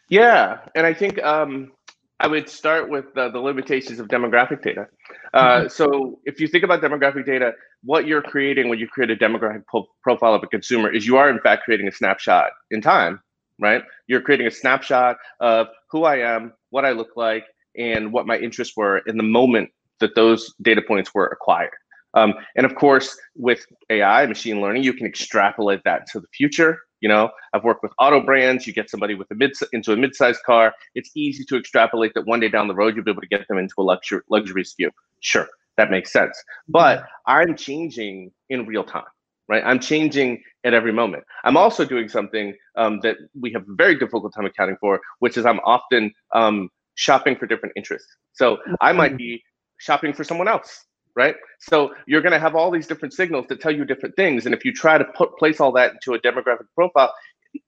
Yeah. 0.09 0.61
And 0.75 0.87
I 0.87 0.95
think, 0.95 1.23
um, 1.23 1.73
I 2.21 2.27
would 2.27 2.49
start 2.49 2.89
with 2.89 3.15
the, 3.15 3.31
the 3.31 3.39
limitations 3.39 4.01
of 4.01 4.09
demographic 4.09 4.63
data. 4.63 4.87
Uh, 5.33 5.45
mm-hmm. 5.45 5.69
So, 5.69 6.19
if 6.25 6.41
you 6.41 6.49
think 6.49 6.65
about 6.65 6.83
demographic 6.83 7.25
data, 7.25 7.53
what 7.85 8.07
you're 8.07 8.23
creating 8.23 8.69
when 8.69 8.79
you 8.79 8.89
create 8.89 9.11
a 9.11 9.17
demographic 9.17 9.63
po- 9.71 9.87
profile 10.03 10.35
of 10.35 10.43
a 10.43 10.49
consumer 10.49 10.93
is 10.93 11.07
you 11.07 11.17
are, 11.17 11.31
in 11.31 11.39
fact, 11.41 11.65
creating 11.65 11.87
a 11.87 11.93
snapshot 11.93 12.51
in 12.71 12.81
time, 12.81 13.21
right? 13.61 13.83
You're 14.09 14.21
creating 14.21 14.49
a 14.49 14.51
snapshot 14.51 15.17
of 15.41 15.69
who 15.91 16.05
I 16.05 16.17
am, 16.17 16.53
what 16.71 16.85
I 16.85 16.91
look 16.91 17.11
like, 17.15 17.45
and 17.77 18.13
what 18.13 18.27
my 18.27 18.37
interests 18.37 18.77
were 18.77 18.99
in 19.07 19.17
the 19.17 19.23
moment 19.23 19.71
that 20.01 20.17
those 20.17 20.53
data 20.61 20.83
points 20.83 21.15
were 21.15 21.27
acquired. 21.27 21.71
Um, 22.15 22.35
and 22.57 22.67
of 22.67 22.75
course, 22.75 23.17
with 23.37 23.65
AI, 23.91 24.27
machine 24.27 24.61
learning, 24.61 24.83
you 24.83 24.93
can 24.93 25.07
extrapolate 25.07 25.83
that 25.85 26.07
to 26.13 26.21
the 26.21 26.27
future 26.35 26.79
you 27.01 27.09
know, 27.09 27.31
I've 27.53 27.65
worked 27.65 27.83
with 27.83 27.93
auto 27.99 28.21
brands. 28.21 28.67
You 28.67 28.73
get 28.73 28.91
somebody 28.91 29.15
with 29.15 29.31
a 29.31 29.35
mid 29.35 29.53
into 29.73 29.93
a 29.93 29.97
mid-sized 29.97 30.43
car. 30.45 30.75
It's 30.95 31.11
easy 31.15 31.45
to 31.45 31.57
extrapolate 31.57 32.15
that 32.15 32.27
one 32.27 32.41
day 32.41 32.49
down 32.49 32.69
the 32.69 32.75
road 32.75 32.97
you'll 32.97 33.05
be 33.05 33.11
able 33.11 33.23
to 33.23 33.29
get 33.29 33.47
them 33.49 33.59
into 33.59 33.75
a 33.79 33.83
luxury 33.83 34.21
luxury 34.29 34.65
SKU. 34.65 34.91
Sure, 35.21 35.49
that 35.77 35.91
makes 35.91 36.13
sense. 36.13 36.43
But 36.69 37.05
I'm 37.27 37.57
changing 37.57 38.33
in 38.49 38.67
real 38.67 38.85
time, 38.85 39.05
right? 39.49 39.63
I'm 39.65 39.81
changing 39.81 40.43
at 40.65 40.75
every 40.75 40.93
moment. 40.93 41.25
I'm 41.45 41.57
also 41.57 41.85
doing 41.85 42.09
something 42.09 42.55
um, 42.77 43.01
that 43.03 43.17
we 43.39 43.53
have 43.53 43.63
a 43.63 43.75
very 43.75 43.99
difficult 43.99 44.35
time 44.35 44.47
accounting 44.47 44.77
for, 44.81 45.01
which 45.21 45.37
is 45.37 45.47
I'm 45.47 45.61
often 45.61 46.13
um, 46.35 46.69
shopping 46.95 47.37
for 47.37 47.47
different 47.47 47.75
interests. 47.77 48.09
So 48.33 48.59
I 48.81 48.93
might 48.93 49.17
be 49.17 49.43
shopping 49.79 50.13
for 50.13 50.25
someone 50.25 50.49
else 50.49 50.85
right? 51.17 51.37
So 51.59 51.95
you're 52.07 52.21
going 52.21 52.33
to 52.33 52.39
have 52.39 52.55
all 52.55 52.71
these 52.71 52.87
different 52.87 53.15
signals 53.15 53.47
that 53.49 53.61
tell 53.61 53.75
you 53.75 53.85
different 53.85 54.17
things. 54.17 54.47
And 54.47 54.55
if 54.55 54.65
you 54.65 54.73
try 54.73 54.99
to 54.99 55.05
put 55.05 55.37
place 55.39 55.61
all 55.61 55.73
that 55.73 55.93
into 55.93 56.15
a 56.15 56.21
demographic 56.21 56.67
profile, 56.75 57.13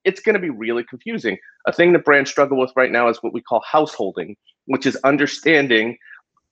it's 0.05 0.21
going 0.21 0.35
to 0.35 0.41
be 0.41 0.51
really 0.51 0.85
confusing. 0.85 1.39
A 1.67 1.73
thing 1.73 1.93
that 1.93 2.05
brands 2.05 2.31
struggle 2.31 2.59
with 2.59 2.73
right 2.77 2.91
now 2.91 3.09
is 3.09 3.19
what 3.23 3.33
we 3.33 3.41
call 3.41 3.63
householding, 3.71 4.37
which 4.67 4.87
is 4.87 4.97
understanding 5.05 5.97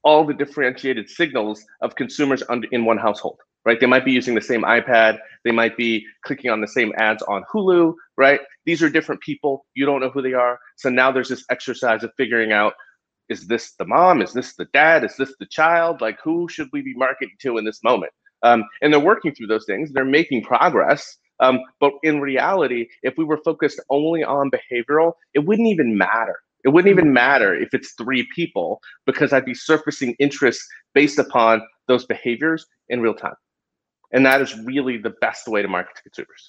all 0.03 0.25
the 0.25 0.35
differentiated 0.35 1.09
signals 1.09 1.65
of 1.83 1.95
consumers 1.97 2.43
in 2.73 2.85
one 2.85 2.99
household 2.99 3.39
right? 3.69 3.81
They 3.81 3.87
might 3.87 4.05
be 4.05 4.13
using 4.13 4.35
the 4.35 4.41
same 4.41 4.63
iPad. 4.63 5.19
They 5.45 5.51
might 5.51 5.77
be 5.77 6.07
clicking 6.25 6.51
on 6.51 6.63
the 6.63 6.67
same 6.67 6.91
ads 6.97 7.23
on 7.25 7.45
Hulu, 7.53 7.93
right? 8.17 8.41
These 8.65 8.83
are 8.83 8.89
different 8.89 9.21
people. 9.21 9.67
You 9.75 9.85
don't 9.85 10.01
know 10.01 10.09
who 10.09 10.23
they 10.23 10.33
are. 10.33 10.59
So 10.77 10.89
now 10.89 11.13
there's 11.13 11.29
this 11.29 11.45
exercise 11.51 12.03
of 12.03 12.11
figuring 12.17 12.51
out 12.51 12.73
is 13.29 13.47
this 13.47 13.73
the 13.73 13.85
mom? 13.85 14.23
Is 14.23 14.33
this 14.33 14.55
the 14.55 14.67
dad? 14.67 15.05
Is 15.05 15.17
this 15.17 15.35
the 15.39 15.47
child? 15.47 16.01
Like, 16.01 16.19
who 16.23 16.49
should 16.49 16.69
we 16.73 16.83
be 16.83 16.95
marketing 16.95 17.37
to 17.41 17.59
in 17.59 17.65
this 17.65 17.83
moment? 17.85 18.13
Um, 18.43 18.65
and 18.83 18.93
they're 18.93 19.01
working 19.01 19.35
through 19.35 19.49
those 19.49 19.67
things. 19.67 19.93
They're 19.93 20.05
making 20.05 20.45
progress. 20.45 21.19
Um, 21.41 21.61
but 21.81 21.93
in 22.03 22.21
reality, 22.21 22.87
if 23.03 23.17
we 23.17 23.25
were 23.25 23.41
focused 23.45 23.81
only 23.91 24.25
on 24.25 24.51
behavioral, 24.51 25.13
it 25.35 25.41
wouldn't 25.41 25.69
even 25.69 25.97
matter. 25.97 26.41
It 26.65 26.71
wouldn't 26.71 26.91
even 26.91 27.13
matter 27.13 27.55
if 27.55 27.73
it's 27.73 27.93
three 27.93 28.27
people 28.35 28.81
because 29.07 29.33
I'd 29.33 29.45
be 29.45 29.55
surfacing 29.55 30.17
interest 30.19 30.61
based 30.95 31.19
upon 31.19 31.63
those 31.87 32.05
behaviors 32.05 32.67
in 32.89 33.01
real 33.01 33.15
time. 33.15 33.35
And 34.13 34.27
that 34.27 34.41
is 34.41 34.59
really 34.61 34.99
the 34.99 35.15
best 35.21 35.47
way 35.47 35.63
to 35.63 35.69
market 35.69 35.95
to 35.97 36.03
consumers. 36.03 36.49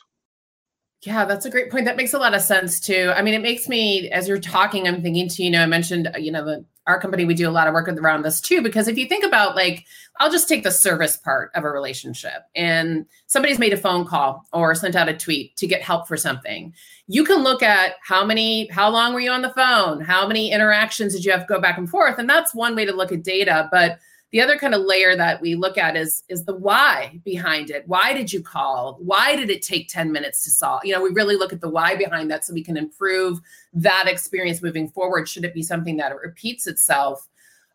Yeah, 1.02 1.24
that's 1.24 1.46
a 1.46 1.50
great 1.50 1.72
point. 1.72 1.86
That 1.86 1.96
makes 1.96 2.14
a 2.14 2.20
lot 2.20 2.34
of 2.34 2.42
sense 2.42 2.78
too. 2.80 3.14
I 3.16 3.22
mean, 3.22 3.34
it 3.34 3.42
makes 3.42 3.70
me, 3.70 4.10
as 4.10 4.28
you're 4.28 4.40
talking, 4.40 4.86
I'm 4.86 5.02
thinking 5.02 5.30
to, 5.30 5.44
you 5.44 5.50
know, 5.50 5.64
I 5.64 5.66
mentioned, 5.66 6.10
uh, 6.14 6.18
you 6.18 6.30
know, 6.30 6.44
the, 6.44 6.66
our 6.88 7.00
company, 7.00 7.24
we 7.24 7.36
do 7.36 7.48
a 7.48 7.52
lot 7.52 7.68
of 7.68 7.74
work 7.74 7.88
around 7.88 8.24
this 8.24 8.42
too, 8.42 8.62
because 8.62 8.90
if 8.90 8.98
you 8.98 9.08
think 9.08 9.24
about 9.24 9.56
like, 9.56 9.86
I'll 10.20 10.32
just 10.32 10.50
take 10.50 10.64
the 10.64 10.72
service 10.72 11.16
part 11.16 11.52
of 11.56 11.64
a 11.64 11.70
relationship 11.70 12.44
and 12.54 13.06
somebody's 13.28 13.60
made 13.60 13.72
a 13.72 13.78
phone 13.78 14.06
call 14.06 14.44
or 14.52 14.76
sent 14.76 14.96
out 14.96 15.08
a 15.08 15.16
tweet 15.16 15.56
to 15.58 15.68
get 15.68 15.82
help 15.82 16.06
for 16.06 16.18
something. 16.18 16.74
You 17.08 17.24
can 17.24 17.44
look 17.44 17.64
at 17.64 17.94
how 18.04 18.26
many, 18.26 18.68
how 18.68 18.90
long 18.90 19.14
were 19.14 19.22
you 19.22 19.32
on 19.32 19.42
the 19.42 19.54
phone? 19.54 20.02
How 20.02 20.28
many 20.28 20.52
interactions 20.52 21.14
did 21.14 21.24
you 21.24 21.32
have 21.32 21.42
to 21.42 21.54
go 21.54 21.62
back 21.62 21.78
and 21.78 21.90
forth? 21.90 22.20
And 22.20 22.30
that's 22.30 22.54
one 22.54 22.76
way 22.76 22.84
to 22.84 22.92
look 22.92 23.14
at 23.14 23.24
data. 23.24 23.70
But 23.72 24.00
the 24.32 24.42
other 24.42 24.58
kind 24.58 24.76
of 24.76 24.82
layer 24.82 25.16
that 25.16 25.42
we 25.42 25.56
look 25.56 25.78
at 25.78 25.96
is 25.96 26.24
is 26.30 26.46
the 26.46 26.56
why 26.56 27.20
behind 27.26 27.70
it. 27.70 27.84
Why 27.88 28.14
did 28.14 28.32
you 28.32 28.42
call? 28.42 28.98
Why 29.00 29.36
did 29.36 29.50
it 29.50 29.62
take 29.62 29.90
10 29.90 30.12
minutes 30.12 30.44
to 30.44 30.52
solve? 30.52 30.86
You 30.86 30.94
know 30.94 31.02
we 31.02 31.10
really 31.10 31.36
look 31.36 31.54
at 31.54 31.62
the 31.62 31.70
why 31.70 31.96
behind 31.96 32.30
that 32.32 32.46
so 32.46 32.54
we 32.54 32.64
can 32.64 32.78
improve 32.78 33.40
that 33.74 34.06
experience 34.08 34.62
moving 34.62 34.90
forward 34.90 35.28
should 35.28 35.46
it 35.46 35.54
be 35.54 35.64
something 35.64 35.98
that 35.98 36.16
repeats 36.16 36.68
itself. 36.68 37.28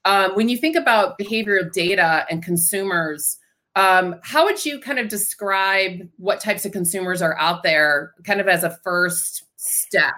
Um, 0.04 0.34
when 0.34 0.48
you 0.48 0.56
think 0.56 0.76
about 0.76 1.18
behavioral 1.18 1.72
data 1.72 2.26
and 2.30 2.42
consumers 2.42 3.38
um, 3.76 4.20
how 4.22 4.44
would 4.44 4.64
you 4.64 4.78
kind 4.78 5.00
of 5.00 5.08
describe 5.08 6.08
what 6.16 6.40
types 6.40 6.64
of 6.64 6.70
consumers 6.70 7.20
are 7.20 7.36
out 7.38 7.64
there 7.64 8.14
kind 8.22 8.40
of 8.40 8.46
as 8.46 8.62
a 8.62 8.78
first 8.84 9.44
step 9.56 10.14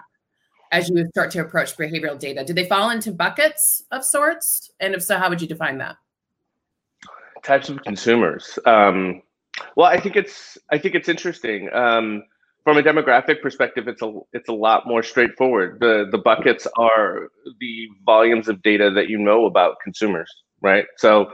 as 0.73 0.91
you 0.91 1.07
start 1.09 1.31
to 1.31 1.41
approach 1.41 1.77
behavioral 1.77 2.19
data? 2.19 2.45
Do 2.45 2.53
they 2.53 2.69
fall 2.69 2.91
into 2.91 3.13
buckets 3.13 3.83
of 3.91 4.05
sorts? 4.05 4.71
And 4.79 4.95
if 4.95 5.03
so 5.03 5.17
how 5.17 5.31
would 5.31 5.41
you 5.41 5.49
define 5.49 5.79
that 5.79 5.97
types 7.43 7.69
of 7.69 7.83
consumers. 7.83 8.59
Um, 8.67 9.23
well, 9.77 9.87
I 9.87 9.99
think 10.01 10.17
it's 10.17 10.59
I 10.71 10.79
think 10.79 10.95
it's 10.95 11.09
interesting. 11.09 11.73
Um, 11.73 12.23
from 12.65 12.79
a 12.79 12.83
demographic 12.83 13.41
perspective, 13.43 13.89
it's 13.89 14.03
a 14.03 14.21
it's 14.33 14.49
a 14.49 14.53
lot 14.53 14.87
more 14.87 15.03
straightforward. 15.03 15.79
The 15.81 16.07
the 16.11 16.19
buckets 16.19 16.67
are 16.79 17.29
the 17.61 17.89
volumes 18.05 18.49
of 18.49 18.63
data 18.63 18.91
that 18.91 19.09
you 19.09 19.19
know 19.19 19.47
about 19.47 19.77
consumers, 19.83 20.31
right? 20.63 20.85
So 20.97 21.31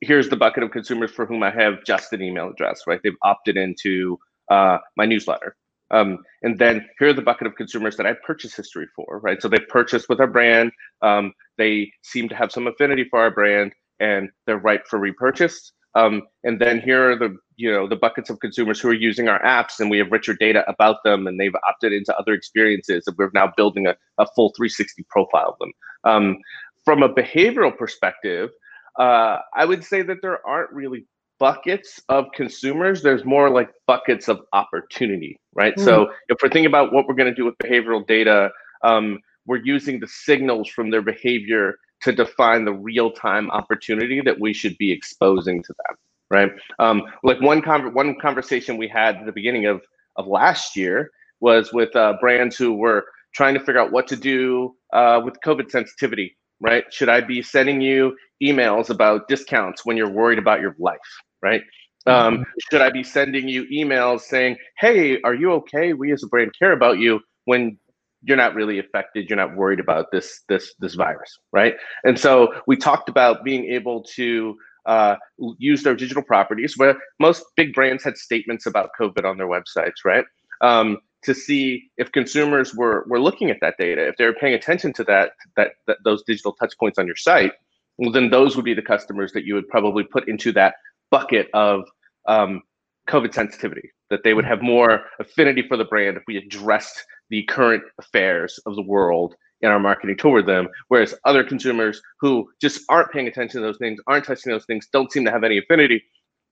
here's 0.00 0.28
the 0.28 0.36
bucket 0.36 0.62
of 0.62 0.70
consumers 0.70 1.10
for 1.10 1.26
whom 1.26 1.42
I 1.42 1.50
have 1.50 1.84
just 1.84 2.12
an 2.12 2.22
email 2.22 2.50
address, 2.50 2.82
right? 2.86 3.00
They've 3.02 3.16
opted 3.22 3.56
into 3.56 4.18
uh, 4.50 4.78
my 4.96 5.06
newsletter. 5.06 5.56
Um, 5.90 6.18
and 6.42 6.58
then 6.58 6.86
here 6.98 7.08
are 7.08 7.12
the 7.12 7.22
bucket 7.22 7.46
of 7.46 7.54
consumers 7.54 7.96
that 7.96 8.06
I 8.06 8.14
purchase 8.26 8.54
history 8.54 8.86
for, 8.94 9.20
right? 9.20 9.40
So 9.40 9.48
they 9.48 9.58
purchased 9.68 10.08
with 10.08 10.20
our 10.20 10.26
brand. 10.26 10.72
Um, 11.02 11.32
they 11.58 11.92
seem 12.02 12.28
to 12.28 12.34
have 12.34 12.50
some 12.50 12.66
affinity 12.66 13.06
for 13.08 13.20
our 13.20 13.30
brand 13.30 13.72
and 14.00 14.30
they're 14.46 14.58
ripe 14.58 14.86
for 14.86 14.98
repurchase. 14.98 15.72
Um, 15.94 16.22
and 16.44 16.60
then 16.60 16.80
here 16.80 17.10
are 17.10 17.16
the 17.16 17.36
you 17.56 17.72
know 17.72 17.88
the 17.88 17.96
buckets 17.96 18.28
of 18.28 18.38
consumers 18.40 18.78
who 18.78 18.88
are 18.88 18.94
using 18.94 19.28
our 19.28 19.42
apps, 19.42 19.80
and 19.80 19.90
we 19.90 19.98
have 19.98 20.12
richer 20.12 20.34
data 20.34 20.62
about 20.68 20.96
them, 21.04 21.26
and 21.26 21.40
they've 21.40 21.54
opted 21.66 21.92
into 21.92 22.14
other 22.16 22.34
experiences. 22.34 23.04
And 23.06 23.16
we're 23.16 23.30
now 23.32 23.52
building 23.56 23.86
a, 23.86 23.96
a 24.18 24.26
full 24.36 24.52
360 24.56 25.06
profile 25.08 25.50
of 25.50 25.58
them. 25.58 25.72
Um, 26.04 26.36
from 26.84 27.02
a 27.02 27.08
behavioral 27.08 27.76
perspective, 27.76 28.50
uh, 28.98 29.38
I 29.54 29.64
would 29.64 29.82
say 29.84 30.02
that 30.02 30.18
there 30.20 30.46
aren't 30.46 30.70
really 30.70 31.06
buckets 31.38 32.00
of 32.08 32.26
consumers. 32.34 33.02
There's 33.02 33.24
more 33.24 33.50
like 33.50 33.70
buckets 33.86 34.28
of 34.28 34.40
opportunity, 34.52 35.38
right? 35.54 35.74
Mm. 35.76 35.84
So 35.84 36.10
if 36.28 36.38
we're 36.42 36.48
thinking 36.48 36.66
about 36.66 36.92
what 36.92 37.06
we're 37.06 37.14
going 37.14 37.30
to 37.30 37.34
do 37.34 37.44
with 37.44 37.56
behavioral 37.58 38.06
data, 38.06 38.50
um, 38.84 39.18
we're 39.46 39.62
using 39.64 40.00
the 40.00 40.08
signals 40.08 40.68
from 40.68 40.90
their 40.90 41.02
behavior 41.02 41.76
to 42.02 42.12
define 42.12 42.64
the 42.64 42.72
real 42.72 43.10
time 43.10 43.50
opportunity 43.50 44.20
that 44.20 44.40
we 44.40 44.52
should 44.52 44.76
be 44.78 44.92
exposing 44.92 45.62
to 45.62 45.74
them, 45.86 45.96
right? 46.30 46.50
Um, 46.78 47.02
like 47.22 47.40
one 47.40 47.62
con- 47.62 47.94
one 47.94 48.18
conversation 48.20 48.76
we 48.76 48.88
had 48.88 49.16
at 49.16 49.26
the 49.26 49.32
beginning 49.32 49.66
of 49.66 49.82
of 50.16 50.26
last 50.26 50.76
year 50.76 51.10
was 51.40 51.72
with 51.72 51.94
uh, 51.94 52.14
brands 52.20 52.56
who 52.56 52.74
were 52.74 53.06
trying 53.34 53.54
to 53.54 53.60
figure 53.60 53.80
out 53.80 53.92
what 53.92 54.06
to 54.08 54.16
do 54.16 54.74
uh, 54.92 55.20
with 55.22 55.34
COVID 55.44 55.70
sensitivity, 55.70 56.36
right? 56.60 56.84
Should 56.90 57.10
I 57.10 57.20
be 57.20 57.42
sending 57.42 57.80
you 57.80 58.16
emails 58.42 58.88
about 58.88 59.28
discounts 59.28 59.84
when 59.84 59.96
you're 59.96 60.08
worried 60.08 60.38
about 60.38 60.60
your 60.60 60.74
life, 60.78 60.98
right? 61.42 61.62
Um, 62.06 62.38
mm-hmm. 62.38 62.42
should 62.70 62.80
I 62.80 62.90
be 62.90 63.02
sending 63.02 63.48
you 63.48 63.66
emails 63.66 64.20
saying, 64.20 64.56
"Hey, 64.78 65.20
are 65.22 65.34
you 65.34 65.52
okay? 65.52 65.92
We 65.92 66.12
as 66.12 66.22
a 66.22 66.28
brand 66.28 66.52
care 66.58 66.72
about 66.72 66.98
you." 66.98 67.20
When 67.46 67.78
you're 68.26 68.36
not 68.36 68.54
really 68.54 68.78
affected 68.78 69.30
you're 69.30 69.36
not 69.36 69.56
worried 69.56 69.80
about 69.80 70.10
this 70.10 70.42
this 70.48 70.74
this 70.80 70.94
virus 70.94 71.38
right? 71.52 71.74
And 72.04 72.18
so 72.18 72.52
we 72.66 72.76
talked 72.76 73.08
about 73.08 73.44
being 73.44 73.64
able 73.66 74.02
to 74.16 74.56
uh, 74.84 75.16
use 75.58 75.82
their 75.82 75.96
digital 75.96 76.22
properties 76.22 76.76
where 76.76 76.96
most 77.18 77.44
big 77.56 77.72
brands 77.72 78.04
had 78.04 78.16
statements 78.16 78.66
about 78.66 78.90
covid 79.00 79.24
on 79.24 79.38
their 79.38 79.48
websites 79.48 80.04
right? 80.04 80.24
Um, 80.60 80.98
to 81.22 81.34
see 81.34 81.90
if 81.96 82.12
consumers 82.12 82.74
were 82.74 83.04
were 83.08 83.20
looking 83.20 83.50
at 83.50 83.58
that 83.60 83.74
data 83.78 84.06
if 84.08 84.16
they 84.16 84.26
were 84.26 84.34
paying 84.34 84.54
attention 84.54 84.92
to 84.94 85.04
that 85.04 85.32
that, 85.56 85.72
that 85.86 85.98
those 86.04 86.22
digital 86.24 86.52
touch 86.52 86.74
points 86.78 86.98
on 86.98 87.06
your 87.06 87.16
site 87.16 87.52
well, 87.98 88.12
then 88.12 88.28
those 88.28 88.56
would 88.56 88.64
be 88.64 88.74
the 88.74 88.82
customers 88.82 89.32
that 89.32 89.44
you 89.44 89.54
would 89.54 89.68
probably 89.68 90.04
put 90.04 90.28
into 90.28 90.52
that 90.52 90.74
bucket 91.10 91.48
of 91.54 91.84
um, 92.28 92.62
covid 93.08 93.32
sensitivity 93.34 93.90
that 94.10 94.22
they 94.22 94.34
would 94.34 94.44
have 94.44 94.62
more 94.62 95.02
affinity 95.18 95.62
for 95.66 95.76
the 95.76 95.84
brand 95.84 96.16
if 96.16 96.22
we 96.26 96.36
addressed 96.36 97.04
the 97.30 97.42
current 97.44 97.82
affairs 97.98 98.58
of 98.66 98.76
the 98.76 98.82
world 98.82 99.34
in 99.62 99.70
our 99.70 99.80
marketing 99.80 100.16
toward 100.16 100.46
them. 100.46 100.68
Whereas 100.88 101.14
other 101.24 101.42
consumers 101.42 102.00
who 102.20 102.48
just 102.60 102.82
aren't 102.88 103.10
paying 103.10 103.26
attention 103.26 103.60
to 103.60 103.66
those 103.66 103.78
things, 103.78 104.00
aren't 104.06 104.24
touching 104.24 104.52
those 104.52 104.66
things, 104.66 104.88
don't 104.92 105.10
seem 105.10 105.24
to 105.24 105.30
have 105.30 105.44
any 105.44 105.58
affinity. 105.58 106.02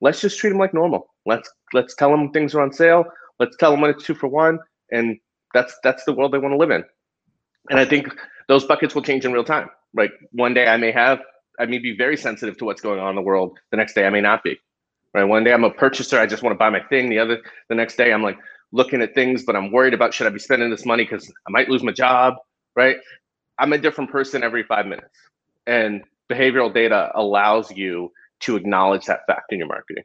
Let's 0.01 0.21
just 0.21 0.39
treat 0.39 0.51
them 0.51 0.59
like 0.59 0.75
normal. 0.75 1.09
Let's 1.27 1.51
let's 1.73 1.95
tell 1.95 2.11
them 2.11 2.31
things 2.31 2.55
are 2.55 2.63
on 2.63 2.73
sale. 2.73 3.05
Let's 3.39 3.57
tell 3.57 3.71
them 3.71 3.81
when 3.81 3.91
it's 3.91 4.05
two 4.05 4.15
for 4.15 4.29
one, 4.29 4.59
and 4.91 5.17
that's 5.53 5.75
that's 5.83 6.05
the 6.05 6.13
world 6.13 6.33
they 6.33 6.39
want 6.39 6.53
to 6.53 6.59
live 6.59 6.71
in. 6.71 6.85
And 7.71 7.79
I 7.81 7.85
think 7.85 8.15
those 8.49 8.65
buckets 8.65 8.95
will 8.95 9.03
change 9.03 9.25
in 9.25 9.33
real 9.33 9.45
time. 9.45 9.71
Like 9.95 10.13
one 10.33 10.53
day 10.53 10.67
I 10.67 10.77
may 10.77 10.91
have, 10.93 11.21
I 11.59 11.67
may 11.67 11.79
be 11.79 11.97
very 11.97 12.17
sensitive 12.17 12.59
to 12.59 12.65
what's 12.65 12.81
going 12.81 13.01
on 13.01 13.11
in 13.11 13.17
the 13.17 13.23
world. 13.23 13.59
The 13.71 13.77
next 13.77 13.95
day 13.95 14.07
I 14.07 14.11
may 14.11 14.21
not 14.21 14.43
be. 14.43 14.59
Right. 15.15 15.25
One 15.25 15.45
day 15.45 15.53
I'm 15.53 15.63
a 15.63 15.71
purchaser. 15.71 16.19
I 16.19 16.27
just 16.27 16.43
want 16.43 16.55
to 16.55 16.59
buy 16.59 16.71
my 16.71 16.81
thing. 16.81 17.09
The 17.09 17.21
other, 17.21 17.41
the 17.69 17.77
next 17.77 17.97
day 17.97 18.13
I'm 18.13 18.23
like, 18.23 18.37
looking 18.75 19.01
at 19.01 19.15
things, 19.15 19.45
but 19.45 19.55
I'm 19.55 19.71
worried 19.71 19.95
about 19.95 20.13
should 20.13 20.27
I 20.27 20.31
be 20.31 20.41
spending 20.41 20.69
this 20.69 20.85
money 20.85 21.05
because 21.05 21.33
I 21.47 21.51
might 21.51 21.69
lose 21.69 21.85
my 21.85 21.93
job, 21.93 22.35
right? 22.75 22.97
I'm 23.59 23.73
a 23.73 23.79
different 23.79 24.11
person 24.11 24.43
every 24.43 24.65
five 24.65 24.87
minutes. 24.87 25.17
And 25.67 26.03
behavioral 26.31 26.75
data 26.75 27.13
allows 27.15 27.71
you 27.71 28.11
to 28.41 28.57
acknowledge 28.57 29.07
that 29.07 29.21
fact 29.29 29.53
in 29.53 29.61
your 29.61 29.69
marketing. 29.69 30.03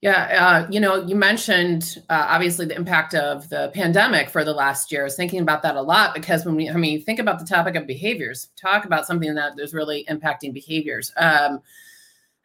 Yeah, 0.00 0.64
uh, 0.64 0.70
you 0.70 0.80
know, 0.80 1.04
you 1.04 1.16
mentioned 1.16 1.98
uh, 2.08 2.26
obviously 2.28 2.64
the 2.66 2.76
impact 2.76 3.14
of 3.14 3.48
the 3.50 3.70
pandemic 3.74 4.30
for 4.30 4.44
the 4.44 4.54
last 4.54 4.90
year. 4.92 5.02
I 5.02 5.04
was 5.04 5.16
thinking 5.16 5.40
about 5.40 5.62
that 5.62 5.76
a 5.76 5.82
lot 5.82 6.14
because 6.14 6.46
when 6.46 6.54
we, 6.54 6.70
I 6.70 6.74
mean, 6.74 7.02
think 7.02 7.18
about 7.18 7.40
the 7.40 7.44
topic 7.44 7.74
of 7.74 7.86
behaviors, 7.86 8.48
talk 8.56 8.86
about 8.86 9.06
something 9.06 9.34
that 9.34 9.58
is 9.58 9.74
really 9.74 10.06
impacting 10.08 10.54
behaviors. 10.54 11.12
Um, 11.18 11.60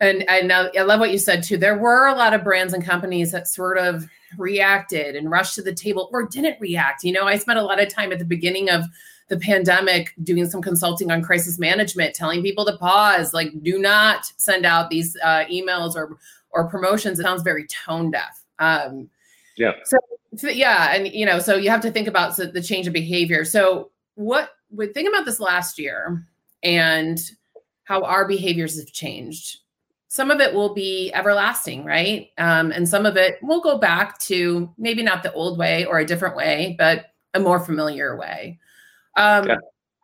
and 0.05 0.25
I 0.29 0.41
know 0.41 0.69
I 0.77 0.83
love 0.83 0.99
what 0.99 1.11
you 1.11 1.17
said 1.17 1.43
too. 1.43 1.57
There 1.57 1.77
were 1.77 2.07
a 2.07 2.15
lot 2.15 2.33
of 2.33 2.43
brands 2.43 2.73
and 2.73 2.83
companies 2.83 3.31
that 3.31 3.47
sort 3.47 3.77
of 3.77 4.07
reacted 4.37 5.15
and 5.15 5.29
rushed 5.29 5.55
to 5.55 5.61
the 5.61 5.73
table 5.73 6.09
or 6.11 6.27
didn't 6.27 6.59
react. 6.59 7.03
You 7.03 7.11
know, 7.11 7.25
I 7.25 7.37
spent 7.37 7.59
a 7.59 7.63
lot 7.63 7.81
of 7.81 7.89
time 7.89 8.11
at 8.11 8.19
the 8.19 8.25
beginning 8.25 8.69
of 8.69 8.83
the 9.27 9.37
pandemic 9.37 10.13
doing 10.23 10.47
some 10.47 10.61
consulting 10.61 11.11
on 11.11 11.21
crisis 11.21 11.57
management, 11.57 12.15
telling 12.15 12.43
people 12.43 12.65
to 12.65 12.77
pause, 12.77 13.33
like 13.33 13.49
do 13.63 13.79
not 13.79 14.31
send 14.37 14.65
out 14.65 14.89
these 14.89 15.17
uh, 15.23 15.45
emails 15.51 15.95
or 15.95 16.17
or 16.51 16.69
promotions. 16.69 17.19
It 17.19 17.23
sounds 17.23 17.41
very 17.41 17.67
tone 17.67 18.11
deaf. 18.11 18.43
Um, 18.59 19.09
yeah. 19.57 19.73
So, 19.83 19.97
so 20.35 20.49
yeah, 20.49 20.93
and 20.93 21.07
you 21.07 21.25
know, 21.25 21.39
so 21.39 21.55
you 21.55 21.69
have 21.69 21.81
to 21.81 21.91
think 21.91 22.07
about 22.07 22.35
the 22.37 22.61
change 22.61 22.87
of 22.87 22.93
behavior. 22.93 23.45
So 23.45 23.91
what 24.15 24.51
we 24.69 24.87
think 24.87 25.09
about 25.09 25.25
this 25.25 25.39
last 25.39 25.79
year 25.79 26.25
and 26.63 27.19
how 27.83 28.03
our 28.03 28.27
behaviors 28.27 28.79
have 28.79 28.91
changed 28.91 29.59
some 30.15 30.31
of 30.31 30.39
it 30.39 30.53
will 30.53 30.73
be 30.73 31.11
everlasting, 31.13 31.83
right? 31.83 32.29
Um, 32.37 32.71
and 32.71 32.87
some 32.87 33.05
of 33.05 33.17
it 33.17 33.37
will 33.41 33.59
go 33.59 33.77
back 33.77 34.17
to 34.19 34.73
maybe 34.77 35.03
not 35.03 35.23
the 35.23 35.33
old 35.33 35.59
way 35.59 35.83
or 35.83 35.99
a 35.99 36.05
different 36.05 36.37
way, 36.37 36.73
but 36.79 37.07
a 37.33 37.39
more 37.41 37.59
familiar 37.59 38.15
way. 38.15 38.57
Um, 39.17 39.45
yeah. 39.45 39.57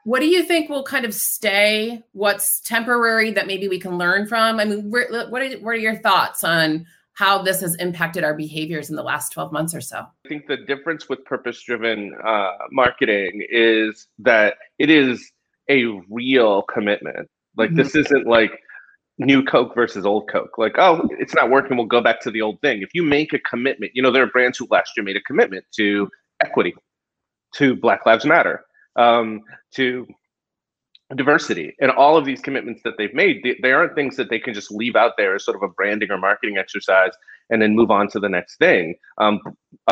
what 0.04 0.20
do 0.20 0.26
you 0.26 0.44
think 0.44 0.70
will 0.70 0.84
kind 0.84 1.06
of 1.06 1.14
stay? 1.14 2.04
What's 2.12 2.60
temporary 2.60 3.32
that 3.32 3.48
maybe 3.48 3.70
we 3.70 3.80
can 3.80 3.98
learn 3.98 4.28
from? 4.28 4.60
I 4.60 4.66
mean, 4.66 4.92
what 4.92 5.14
are, 5.14 5.60
what 5.60 5.76
are 5.76 5.76
your 5.76 5.96
thoughts 5.96 6.44
on 6.44 6.86
how 7.14 7.42
this 7.42 7.62
has 7.62 7.76
impacted 7.76 8.26
our 8.26 8.34
behaviors 8.34 8.90
in 8.90 8.98
the 8.98 9.04
last 9.04 9.32
12 9.32 9.54
months 9.54 9.74
or 9.74 9.80
so? 9.80 10.00
I 10.26 10.28
think 10.28 10.46
the 10.46 10.58
difference 10.58 11.08
with 11.08 11.24
purpose 11.24 11.62
driven 11.62 12.18
uh, 12.22 12.52
marketing 12.70 13.46
is 13.50 14.08
that 14.20 14.56
it 14.78 14.90
is 14.90 15.32
a 15.70 15.86
real 16.10 16.64
commitment. 16.64 17.30
Like, 17.56 17.70
mm-hmm. 17.70 17.78
this 17.78 17.96
isn't 17.96 18.28
like 18.28 18.52
new 19.26 19.44
Coke 19.44 19.74
versus 19.76 20.06
old 20.06 20.30
Coke. 20.30 20.58
Like, 20.58 20.76
oh, 20.78 21.08
it's 21.20 21.36
not 21.36 21.50
working. 21.50 21.78
We'll 21.78 21.86
go 21.86 22.02
back 22.02 22.22
to 22.22 22.32
the 22.32 22.42
old 22.42 22.60
thing. 22.62 22.82
If 22.82 22.90
you 22.94 23.04
make 23.04 23.34
a 23.34 23.40
commitment, 23.40 23.92
you 23.96 24.02
know, 24.02 24.12
there 24.12 24.24
are 24.24 24.28
brands 24.28 24.58
who 24.58 24.68
last 24.70 24.92
year 24.98 25.04
made 25.04 25.16
a 25.16 25.22
commitment 25.22 25.66
to 25.78 26.10
equity, 26.42 26.74
to 27.56 27.76
Black 27.76 28.06
Lives 28.06 28.26
Matter, 28.26 28.66
um, 28.96 29.42
to 29.76 30.08
diversity 31.16 31.76
and 31.82 31.92
all 31.92 32.16
of 32.16 32.26
these 32.26 32.40
commitments 32.40 32.82
that 32.84 32.94
they've 32.98 33.14
made 33.14 33.42
they, 33.44 33.58
they, 33.62 33.74
aren't 33.74 33.96
things 33.96 34.16
that 34.16 34.30
they 34.30 34.40
can 34.40 34.54
just 34.54 34.72
leave 34.72 34.96
out 34.96 35.12
there 35.18 35.36
as 35.36 35.44
sort 35.44 35.58
of 35.58 35.64
a 35.64 35.68
branding 35.68 36.10
or 36.10 36.18
marketing 36.18 36.58
exercise 36.58 37.12
and 37.50 37.62
then 37.62 37.76
move 37.76 37.92
on 37.92 38.08
to 38.08 38.18
the 38.18 38.30
next 38.30 38.56
thing 38.58 38.96
um, 39.18 39.42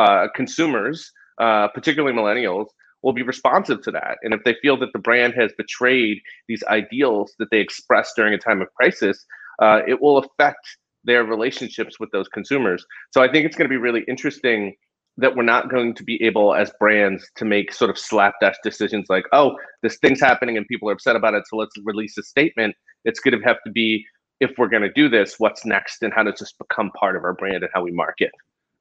uh, 0.00 0.28
consumers 0.34 1.12
uh, 1.38 1.68
particularly 1.68 2.16
millennials 2.16 2.68
will 3.02 3.12
be 3.12 3.22
responsive 3.22 3.82
to 3.82 3.90
that 3.90 4.18
and 4.22 4.34
if 4.34 4.42
they 4.44 4.54
feel 4.62 4.76
that 4.76 4.92
the 4.92 4.98
brand 4.98 5.34
has 5.34 5.52
betrayed 5.56 6.20
these 6.48 6.62
ideals 6.68 7.34
that 7.38 7.48
they 7.50 7.60
expressed 7.60 8.14
during 8.16 8.34
a 8.34 8.38
time 8.38 8.60
of 8.60 8.72
crisis 8.74 9.24
uh, 9.60 9.80
it 9.86 10.00
will 10.00 10.18
affect 10.18 10.78
their 11.04 11.24
relationships 11.24 11.98
with 11.98 12.10
those 12.12 12.28
consumers 12.28 12.84
so 13.12 13.22
i 13.22 13.30
think 13.30 13.46
it's 13.46 13.56
going 13.56 13.68
to 13.68 13.72
be 13.72 13.76
really 13.76 14.04
interesting 14.08 14.74
that 15.20 15.36
we're 15.36 15.42
not 15.42 15.70
going 15.70 15.94
to 15.94 16.02
be 16.02 16.22
able 16.22 16.54
as 16.54 16.72
brands 16.80 17.28
to 17.36 17.44
make 17.44 17.72
sort 17.72 17.90
of 17.90 17.98
slapdash 17.98 18.56
decisions 18.62 19.06
like, 19.08 19.24
oh, 19.32 19.56
this 19.82 19.98
thing's 19.98 20.20
happening 20.20 20.56
and 20.56 20.66
people 20.66 20.88
are 20.88 20.92
upset 20.92 21.16
about 21.16 21.34
it, 21.34 21.44
so 21.46 21.56
let's 21.56 21.74
release 21.84 22.16
a 22.18 22.22
statement. 22.22 22.74
It's 23.04 23.20
going 23.20 23.38
to 23.38 23.46
have 23.46 23.58
to 23.66 23.70
be, 23.70 24.04
if 24.40 24.52
we're 24.56 24.68
going 24.68 24.82
to 24.82 24.92
do 24.92 25.08
this, 25.08 25.34
what's 25.38 25.64
next 25.64 26.02
and 26.02 26.12
how 26.12 26.22
to 26.22 26.32
just 26.32 26.56
become 26.58 26.90
part 26.92 27.16
of 27.16 27.24
our 27.24 27.34
brand 27.34 27.62
and 27.62 27.68
how 27.74 27.82
we 27.82 27.92
market. 27.92 28.30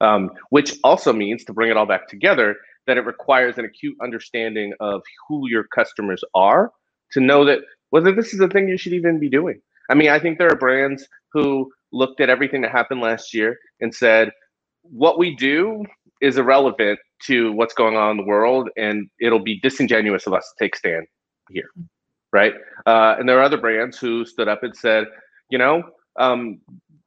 Um, 0.02 0.32
which 0.50 0.78
also 0.86 1.12
means 1.12 1.44
to 1.44 1.54
bring 1.54 1.70
it 1.70 1.76
all 1.76 1.86
back 1.86 2.08
together 2.08 2.56
that 2.90 2.98
it 2.98 3.06
requires 3.06 3.60
an 3.60 3.66
acute 3.66 3.96
understanding 4.02 4.74
of 4.80 5.04
who 5.28 5.48
your 5.48 5.64
customers 5.64 6.24
are 6.34 6.72
to 7.12 7.20
know 7.20 7.46
that 7.46 7.60
whether 7.92 8.12
this 8.12 8.34
is 8.34 8.40
a 8.40 8.48
thing 8.48 8.68
you 8.68 8.80
should 8.80 8.94
even 8.94 9.20
be 9.20 9.30
doing. 9.30 9.62
I 9.92 9.94
mean, 9.94 10.10
I 10.10 10.20
think 10.20 10.40
there 10.40 10.52
are 10.52 10.56
brands 10.56 11.08
who 11.32 11.72
looked 11.92 12.20
at 12.20 12.32
everything 12.32 12.62
that 12.62 12.72
happened 12.72 13.02
last 13.02 13.32
year 13.32 13.58
and 13.80 13.94
said, 13.94 14.32
what 14.82 15.20
we 15.20 15.36
do 15.36 15.86
is 16.20 16.40
irrelevant 16.40 16.98
to 17.28 17.52
what's 17.52 17.76
going 17.76 17.96
on 17.96 18.10
in 18.12 18.18
the 18.18 18.24
world, 18.24 18.70
and 18.76 19.08
it'll 19.22 19.44
be 19.44 19.60
disingenuous 19.60 20.26
of 20.26 20.34
us 20.34 20.52
to 20.58 20.66
take 20.66 20.76
stand 20.76 21.06
here, 21.52 21.70
right? 22.34 22.54
Uh, 22.88 23.16
and 23.20 23.30
there 23.30 23.38
are 23.38 23.44
other 23.44 23.58
brands 23.58 24.00
who 24.00 24.26
stood 24.26 24.48
up 24.48 24.64
and 24.64 24.76
said, 24.76 25.06
you 25.52 25.60
know, 25.60 25.84
um, 26.20 26.60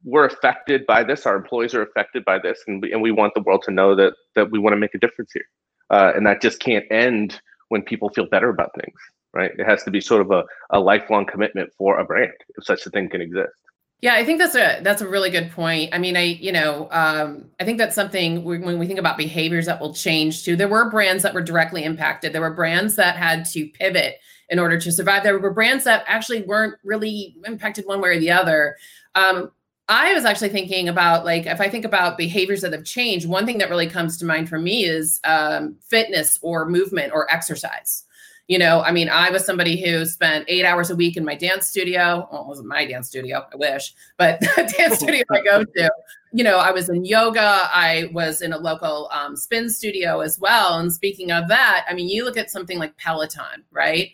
we're 0.05 0.27
affected 0.27 0.85
by 0.87 1.05
this. 1.05 1.27
Our 1.27 1.37
employees 1.37 1.75
are 1.75 1.83
affected 1.83 2.25
by 2.25 2.39
this, 2.39 2.61
and 2.67 2.83
we, 2.83 2.93
and 2.93 3.03
we 3.03 3.13
want 3.13 3.35
the 3.35 3.43
world 3.43 3.63
to 3.67 3.71
know 3.71 3.95
that 3.95 4.15
that 4.35 4.51
we 4.51 4.59
want 4.59 4.73
to 4.73 4.79
make 4.79 4.95
a 4.95 4.99
difference 4.99 5.31
here, 5.33 5.45
uh, 5.93 6.13
and 6.17 6.27
that 6.27 6.43
just 6.43 6.59
can't 6.59 6.85
end 6.91 7.41
when 7.69 7.83
people 7.83 8.09
feel 8.09 8.27
better 8.27 8.49
about 8.49 8.75
things, 8.75 8.99
right? 9.33 9.53
It 9.57 9.65
has 9.65 9.85
to 9.85 9.91
be 9.91 10.01
sort 10.01 10.23
of 10.23 10.31
a, 10.31 10.45
a 10.71 10.81
lifelong 10.81 11.27
commitment 11.27 11.71
for 11.79 12.01
a 12.01 12.05
brand 12.05 12.33
if 12.57 12.65
such 12.65 12.85
a 12.87 12.91
thing 12.91 13.09
can 13.09 13.21
exist. 13.21 13.53
Yeah, 14.01 14.15
I 14.15 14.25
think 14.25 14.41
that's 14.41 14.57
a 14.57 14.81
that's 14.83 15.01
a 15.01 15.07
really 15.07 15.31
good 15.31 15.53
point. 15.53 15.95
I 15.95 15.99
mean, 15.99 16.17
I 16.17 16.23
you 16.23 16.51
know 16.51 16.89
um, 16.91 17.51
I 17.61 17.65
think 17.65 17.79
that's 17.79 17.95
something 17.95 18.43
when 18.43 18.79
we 18.79 18.87
think 18.89 18.99
about 18.99 19.17
behaviors 19.17 19.67
that 19.67 19.81
will 19.81 19.95
change 19.95 20.45
too. 20.45 20.57
There 20.57 20.67
were 20.67 20.91
brands 20.91 21.23
that 21.23 21.35
were 21.35 21.41
directly 21.41 21.85
impacted. 21.85 22.33
There 22.33 22.41
were 22.41 22.53
brands 22.53 22.97
that 22.97 23.15
had 23.15 23.45
to 23.53 23.69
pivot 23.69 24.17
in 24.49 24.59
order 24.59 24.77
to 24.81 24.91
survive. 24.91 25.23
There 25.23 25.39
were 25.39 25.53
brands 25.53 25.85
that 25.85 26.05
actually 26.09 26.43
weren't 26.43 26.75
really 26.83 27.37
impacted 27.47 27.87
one 27.87 28.01
way 28.01 28.09
or 28.09 28.19
the 28.19 28.33
other. 28.33 28.77
Um, 29.15 29.53
I 29.93 30.15
was 30.15 30.25
actually 30.25 30.49
thinking 30.49 30.89
about 30.89 31.25
like 31.25 31.47
if 31.47 31.61
I 31.61 31.69
think 31.69 31.85
about 31.85 32.17
behaviors 32.17 32.63
that 32.63 32.73
have 32.73 32.85
changed, 32.85 33.29
one 33.29 33.47
thing 33.47 33.59
that 33.59 33.71
really 33.71 33.89
comes 33.89 34.17
to 34.19 34.25
mind 34.25 34.49
for 34.49 34.59
me 34.59 34.85
is 34.85 35.21
um, 35.25 35.77
fitness 35.81 36.39
or 36.43 36.69
movement 36.69 37.13
or 37.13 37.31
exercise 37.33 38.05
you 38.49 38.59
know, 38.59 38.83
I 38.83 38.91
mean, 38.91 39.09
I 39.09 39.31
was 39.31 39.47
somebody 39.47 39.83
who 39.83 40.05
spent 40.05 40.45
eight 40.49 40.65
hours 40.65 40.91
a 40.91 40.97
week 40.97 41.17
in 41.17 41.25
my 41.25 41.35
dance 41.35 41.67
studio. 41.67 42.29
Well, 42.31 42.43
it 42.43 42.49
wasn't 42.49 42.69
my 42.69 42.85
dance 42.85 43.09
studio, 43.09 43.47
I 43.53 43.57
wish, 43.57 43.95
but 44.17 44.41
the 44.41 44.75
dance 44.77 44.97
studio 44.97 45.23
I 45.31 45.41
go 45.43 45.65
to, 45.65 45.91
you 46.33 46.43
know, 46.43 46.59
I 46.59 46.71
was 46.73 46.89
in 46.89 47.05
yoga. 47.05 47.41
I 47.41 48.11
was 48.13 48.43
in 48.43 48.53
a 48.53 48.59
local 48.59 49.09
um, 49.13 49.37
spin 49.37 49.71
studio 49.71 50.21
as 50.21 50.39
well. 50.41 50.79
And 50.79 50.93
speaking 50.93 51.31
of 51.31 51.49
that, 51.49 51.87
I 51.89 51.95
mean, 51.95 52.09
you 52.09 52.25
look 52.25 52.37
at 52.37 52.51
something 52.51 52.79
like 52.79 52.97
Peloton, 52.97 53.65
right? 53.71 54.11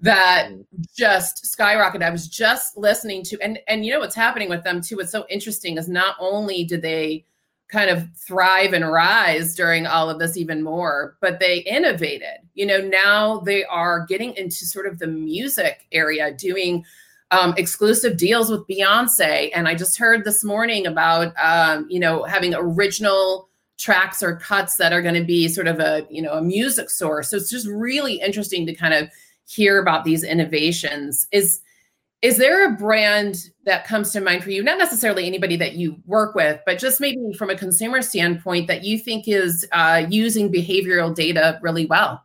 That 0.00 0.50
mm. 0.50 0.64
just 0.96 1.44
skyrocketed. 1.44 2.02
I 2.02 2.10
was 2.10 2.28
just 2.28 2.76
listening 2.76 3.22
to, 3.24 3.40
and 3.40 3.58
and 3.66 3.84
you 3.84 3.92
know 3.92 4.00
what's 4.00 4.14
happening 4.14 4.48
with 4.48 4.64
them 4.64 4.80
too. 4.80 4.96
What's 4.96 5.12
so 5.12 5.26
interesting 5.28 5.76
is 5.76 5.88
not 5.88 6.16
only 6.20 6.64
did 6.64 6.82
they 6.82 7.24
kind 7.68 7.90
of 7.90 8.08
thrive 8.16 8.72
and 8.72 8.90
rise 8.90 9.54
during 9.54 9.86
all 9.86 10.08
of 10.08 10.18
this 10.18 10.36
even 10.36 10.62
more 10.62 11.16
but 11.20 11.38
they 11.38 11.58
innovated 11.58 12.40
you 12.54 12.64
know 12.64 12.78
now 12.80 13.40
they 13.40 13.64
are 13.64 14.06
getting 14.06 14.34
into 14.36 14.64
sort 14.64 14.86
of 14.86 14.98
the 14.98 15.06
music 15.06 15.86
area 15.92 16.32
doing 16.32 16.84
um, 17.30 17.52
exclusive 17.58 18.16
deals 18.16 18.50
with 18.50 18.66
beyonce 18.66 19.50
and 19.54 19.68
i 19.68 19.74
just 19.74 19.98
heard 19.98 20.24
this 20.24 20.42
morning 20.42 20.86
about 20.86 21.34
um, 21.38 21.86
you 21.90 22.00
know 22.00 22.24
having 22.24 22.54
original 22.54 23.48
tracks 23.76 24.22
or 24.22 24.36
cuts 24.36 24.76
that 24.76 24.92
are 24.92 25.02
going 25.02 25.14
to 25.14 25.24
be 25.24 25.46
sort 25.46 25.68
of 25.68 25.78
a 25.78 26.06
you 26.10 26.22
know 26.22 26.32
a 26.32 26.42
music 26.42 26.88
source 26.88 27.30
so 27.30 27.36
it's 27.36 27.50
just 27.50 27.66
really 27.66 28.14
interesting 28.14 28.64
to 28.64 28.74
kind 28.74 28.94
of 28.94 29.10
hear 29.48 29.78
about 29.80 30.04
these 30.04 30.22
innovations. 30.22 31.26
Is 31.32 31.60
is 32.20 32.36
there 32.36 32.66
a 32.66 32.76
brand 32.76 33.50
that 33.64 33.86
comes 33.86 34.10
to 34.10 34.20
mind 34.20 34.42
for 34.42 34.50
you? 34.50 34.60
Not 34.60 34.76
necessarily 34.76 35.24
anybody 35.26 35.56
that 35.56 35.74
you 35.74 35.96
work 36.04 36.34
with 36.34 36.60
but 36.66 36.78
just 36.78 37.00
maybe 37.00 37.32
from 37.38 37.48
a 37.48 37.56
consumer 37.56 38.02
standpoint 38.02 38.66
that 38.66 38.84
you 38.84 38.98
think 38.98 39.28
is 39.28 39.66
uh, 39.72 40.04
using 40.08 40.52
behavioral 40.52 41.14
data 41.14 41.58
really 41.62 41.86
well? 41.86 42.24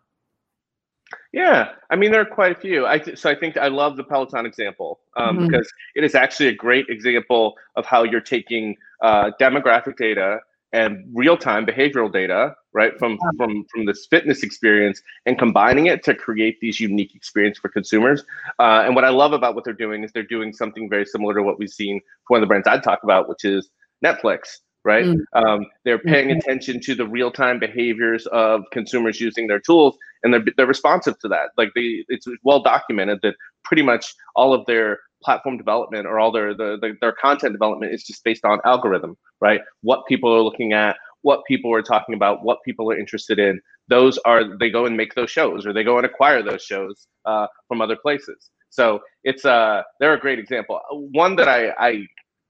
Yeah 1.32 1.72
i 1.90 1.96
mean 1.96 2.12
there 2.12 2.22
are 2.22 2.26
quite 2.26 2.58
a 2.58 2.60
few. 2.60 2.86
I 2.86 2.98
th- 3.00 3.18
so 3.18 3.30
i 3.30 3.36
think 3.36 3.58
i 3.58 3.68
love 3.68 3.98
the 3.98 4.04
peloton 4.04 4.46
example 4.46 5.00
um, 5.16 5.38
mm-hmm. 5.38 5.48
because 5.48 5.72
it 5.96 6.04
is 6.04 6.16
actually 6.16 6.48
a 6.50 6.56
great 6.56 6.88
example 6.90 7.56
of 7.76 7.86
how 7.86 8.04
you're 8.04 8.22
taking 8.22 8.76
uh, 9.02 9.32
demographic 9.40 9.96
data 9.98 10.40
and 10.74 11.06
real-time 11.14 11.66
behavioral 11.66 12.12
data 12.12 12.54
right 12.74 12.98
from 13.00 13.18
from 13.38 13.64
from 13.72 13.86
this 13.86 14.06
fitness 14.10 14.44
experience 14.44 15.02
and 15.26 15.38
combining 15.38 15.86
it 15.86 16.04
to 16.04 16.14
create 16.14 16.60
these 16.60 16.80
unique 16.80 17.16
experience 17.16 17.58
for 17.58 17.70
consumers 17.70 18.24
uh, 18.60 18.84
and 18.86 18.96
what 18.96 19.06
i 19.06 19.10
love 19.10 19.32
about 19.32 19.56
what 19.56 19.64
they're 19.64 19.74
doing 19.74 20.04
is 20.04 20.12
they're 20.12 20.24
doing 20.24 20.52
something 20.52 20.90
very 20.90 21.06
similar 21.06 21.34
to 21.34 21.44
what 21.44 21.58
we've 21.60 21.70
seen 21.70 22.02
for 22.28 22.36
one 22.36 22.40
of 22.40 22.42
the 22.42 22.48
brands 22.48 22.68
i'd 22.68 22.84
talk 22.84 23.00
about 23.04 23.30
which 23.30 23.46
is 23.46 23.70
netflix 24.04 24.40
right 24.84 25.06
mm. 25.06 25.18
um, 25.36 25.66
they're 25.86 26.00
paying 26.00 26.30
mm-hmm. 26.30 26.40
attention 26.40 26.80
to 26.80 26.96
the 26.96 27.08
real-time 27.08 27.60
behaviors 27.60 28.26
of 28.28 28.64
consumers 28.72 29.22
using 29.22 29.48
their 29.48 29.60
tools 29.60 29.96
and 30.24 30.34
they're, 30.34 30.44
they're 30.58 30.66
responsive 30.66 31.18
to 31.20 31.28
that 31.28 31.50
like 31.58 31.70
they 31.76 32.04
it's 32.10 32.28
well 32.44 32.62
documented 32.62 33.20
that 33.22 33.36
pretty 33.64 33.84
much 33.84 34.14
all 34.36 34.54
of 34.54 34.66
their 34.66 35.00
platform 35.24 35.58
development 35.58 36.06
or 36.06 36.20
all 36.20 36.32
their 36.32 36.54
the, 36.54 36.78
the, 36.82 36.94
their 37.02 37.14
content 37.14 37.54
development 37.54 37.94
is 37.94 38.04
just 38.04 38.24
based 38.24 38.46
on 38.46 38.60
algorithm, 38.66 39.18
right? 39.42 39.62
What 39.82 40.06
people 40.08 40.34
are 40.34 40.42
looking 40.42 40.74
at, 40.74 40.96
what 41.22 41.42
people 41.48 41.74
are 41.74 41.82
talking 41.82 42.16
about, 42.16 42.44
what 42.44 42.60
people 42.64 42.92
are 42.92 42.98
interested 42.98 43.40
in. 43.40 43.60
Those 43.90 44.18
are 44.20 44.58
they 44.58 44.70
go 44.70 44.86
and 44.86 44.96
make 44.96 45.14
those 45.16 45.32
shows, 45.32 45.66
or 45.66 45.74
they 45.74 45.84
go 45.84 45.98
and 45.98 46.06
acquire 46.06 46.42
those 46.42 46.64
shows 46.64 47.08
uh, 47.26 47.48
from 47.68 47.82
other 47.82 47.98
places. 48.02 48.50
So 48.70 49.00
it's 49.24 49.46
uh 49.46 49.84
they're 50.00 50.14
a 50.14 50.20
great 50.20 50.40
example. 50.40 50.80
One 50.92 51.36
that 51.36 51.48
I 51.48 51.70
I 51.78 52.06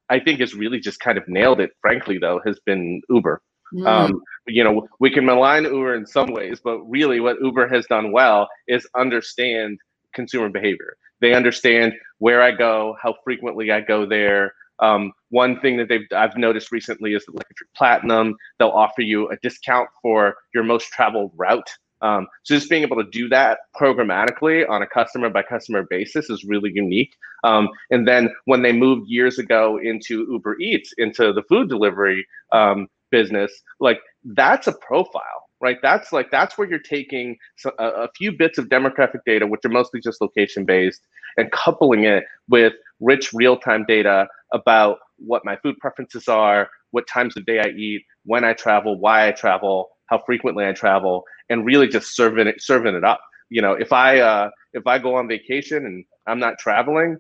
I 0.09 0.19
think 0.19 0.39
has 0.39 0.53
really 0.53 0.79
just 0.79 0.99
kind 0.99 1.17
of 1.17 1.23
nailed 1.27 1.59
it. 1.59 1.71
Frankly, 1.81 2.17
though, 2.19 2.39
has 2.45 2.59
been 2.65 3.01
Uber. 3.09 3.41
Mm. 3.73 3.87
Um, 3.87 4.21
you 4.47 4.63
know, 4.63 4.87
we 4.99 5.09
can 5.09 5.25
malign 5.25 5.63
Uber 5.63 5.95
in 5.95 6.05
some 6.05 6.31
ways, 6.31 6.61
but 6.63 6.79
really, 6.81 7.19
what 7.19 7.37
Uber 7.41 7.67
has 7.67 7.85
done 7.87 8.11
well 8.11 8.47
is 8.67 8.87
understand 8.95 9.79
consumer 10.13 10.49
behavior. 10.49 10.95
They 11.23 11.33
understand 11.33 11.93
where 12.17 12.41
I 12.41 12.51
go, 12.51 12.97
how 13.01 13.15
frequently 13.23 13.71
I 13.71 13.79
go 13.79 14.05
there. 14.05 14.53
Um, 14.79 15.13
one 15.29 15.57
thing 15.61 15.77
that 15.77 15.87
they've 15.87 16.05
I've 16.13 16.35
noticed 16.35 16.69
recently 16.69 17.13
is 17.13 17.25
that 17.25 17.35
like 17.35 17.45
if 17.49 17.55
you're 17.61 17.69
platinum, 17.77 18.35
they'll 18.59 18.67
offer 18.67 19.01
you 19.01 19.29
a 19.29 19.37
discount 19.41 19.87
for 20.01 20.35
your 20.53 20.65
most 20.65 20.87
traveled 20.87 21.31
route. 21.37 21.69
Um, 22.01 22.27
so 22.43 22.55
just 22.55 22.69
being 22.69 22.83
able 22.83 22.97
to 23.01 23.09
do 23.09 23.29
that 23.29 23.59
programmatically 23.73 24.69
on 24.69 24.81
a 24.81 24.87
customer 24.87 25.29
by 25.29 25.43
customer 25.43 25.83
basis 25.89 26.29
is 26.29 26.43
really 26.43 26.71
unique. 26.73 27.15
Um, 27.45 27.69
and 27.89 28.05
then 28.05 28.29
when 28.43 28.61
they 28.61 28.73
moved 28.73 29.07
years 29.07 29.39
ago 29.39 29.79
into 29.81 30.27
Uber 30.29 30.59
Eats, 30.59 30.93
into 30.97 31.31
the 31.31 31.43
food 31.43 31.69
delivery 31.69 32.27
um, 32.51 32.89
business, 33.11 33.49
like 33.79 34.01
that's 34.25 34.67
a 34.67 34.73
profile 34.73 35.42
right? 35.63 35.79
That's 35.81 36.13
like 36.13 36.31
that's 36.31 36.57
where 36.59 36.69
you're 36.69 36.79
taking 36.79 37.37
a, 37.79 37.85
a 37.85 38.09
few 38.17 38.33
bits 38.33 38.59
of 38.59 38.67
demographic 38.69 39.21
data, 39.25 39.47
which 39.47 39.61
are 39.65 39.69
mostly 39.69 40.01
just 40.01 40.21
location 40.21 40.65
based, 40.65 41.01
and 41.37 41.51
coupling 41.53 42.05
it 42.05 42.25
with 42.49 42.73
rich 43.01 43.31
real 43.33 43.57
time 43.57 43.85
data 43.87 44.27
about 44.53 44.99
what 45.17 45.45
my 45.45 45.57
food 45.57 45.77
preferences 45.79 46.27
are, 46.27 46.69
what 46.91 47.07
times 47.07 47.37
of 47.37 47.45
day 47.47 47.61
I 47.61 47.69
eat, 47.69 48.03
when 48.25 48.43
I 48.45 48.53
travel, 48.53 48.99
why 48.99 49.29
I 49.29 49.31
travel, 49.31 49.89
how 50.07 50.19
frequently 50.25 50.67
I 50.67 50.73
travel, 50.73 51.23
and 51.49 51.65
really 51.65 51.87
just 51.87 52.15
serving 52.15 52.47
it 52.47 52.61
serving 52.61 52.95
it 52.95 53.05
up. 53.05 53.21
You 53.49 53.63
know, 53.63 53.73
if 53.73 53.93
I 53.93 54.19
uh, 54.19 54.51
if 54.73 54.85
I 54.87 54.99
go 54.99 55.15
on 55.15 55.29
vacation 55.29 55.85
and 55.85 56.05
I'm 56.27 56.39
not 56.39 56.59
traveling, 56.59 57.17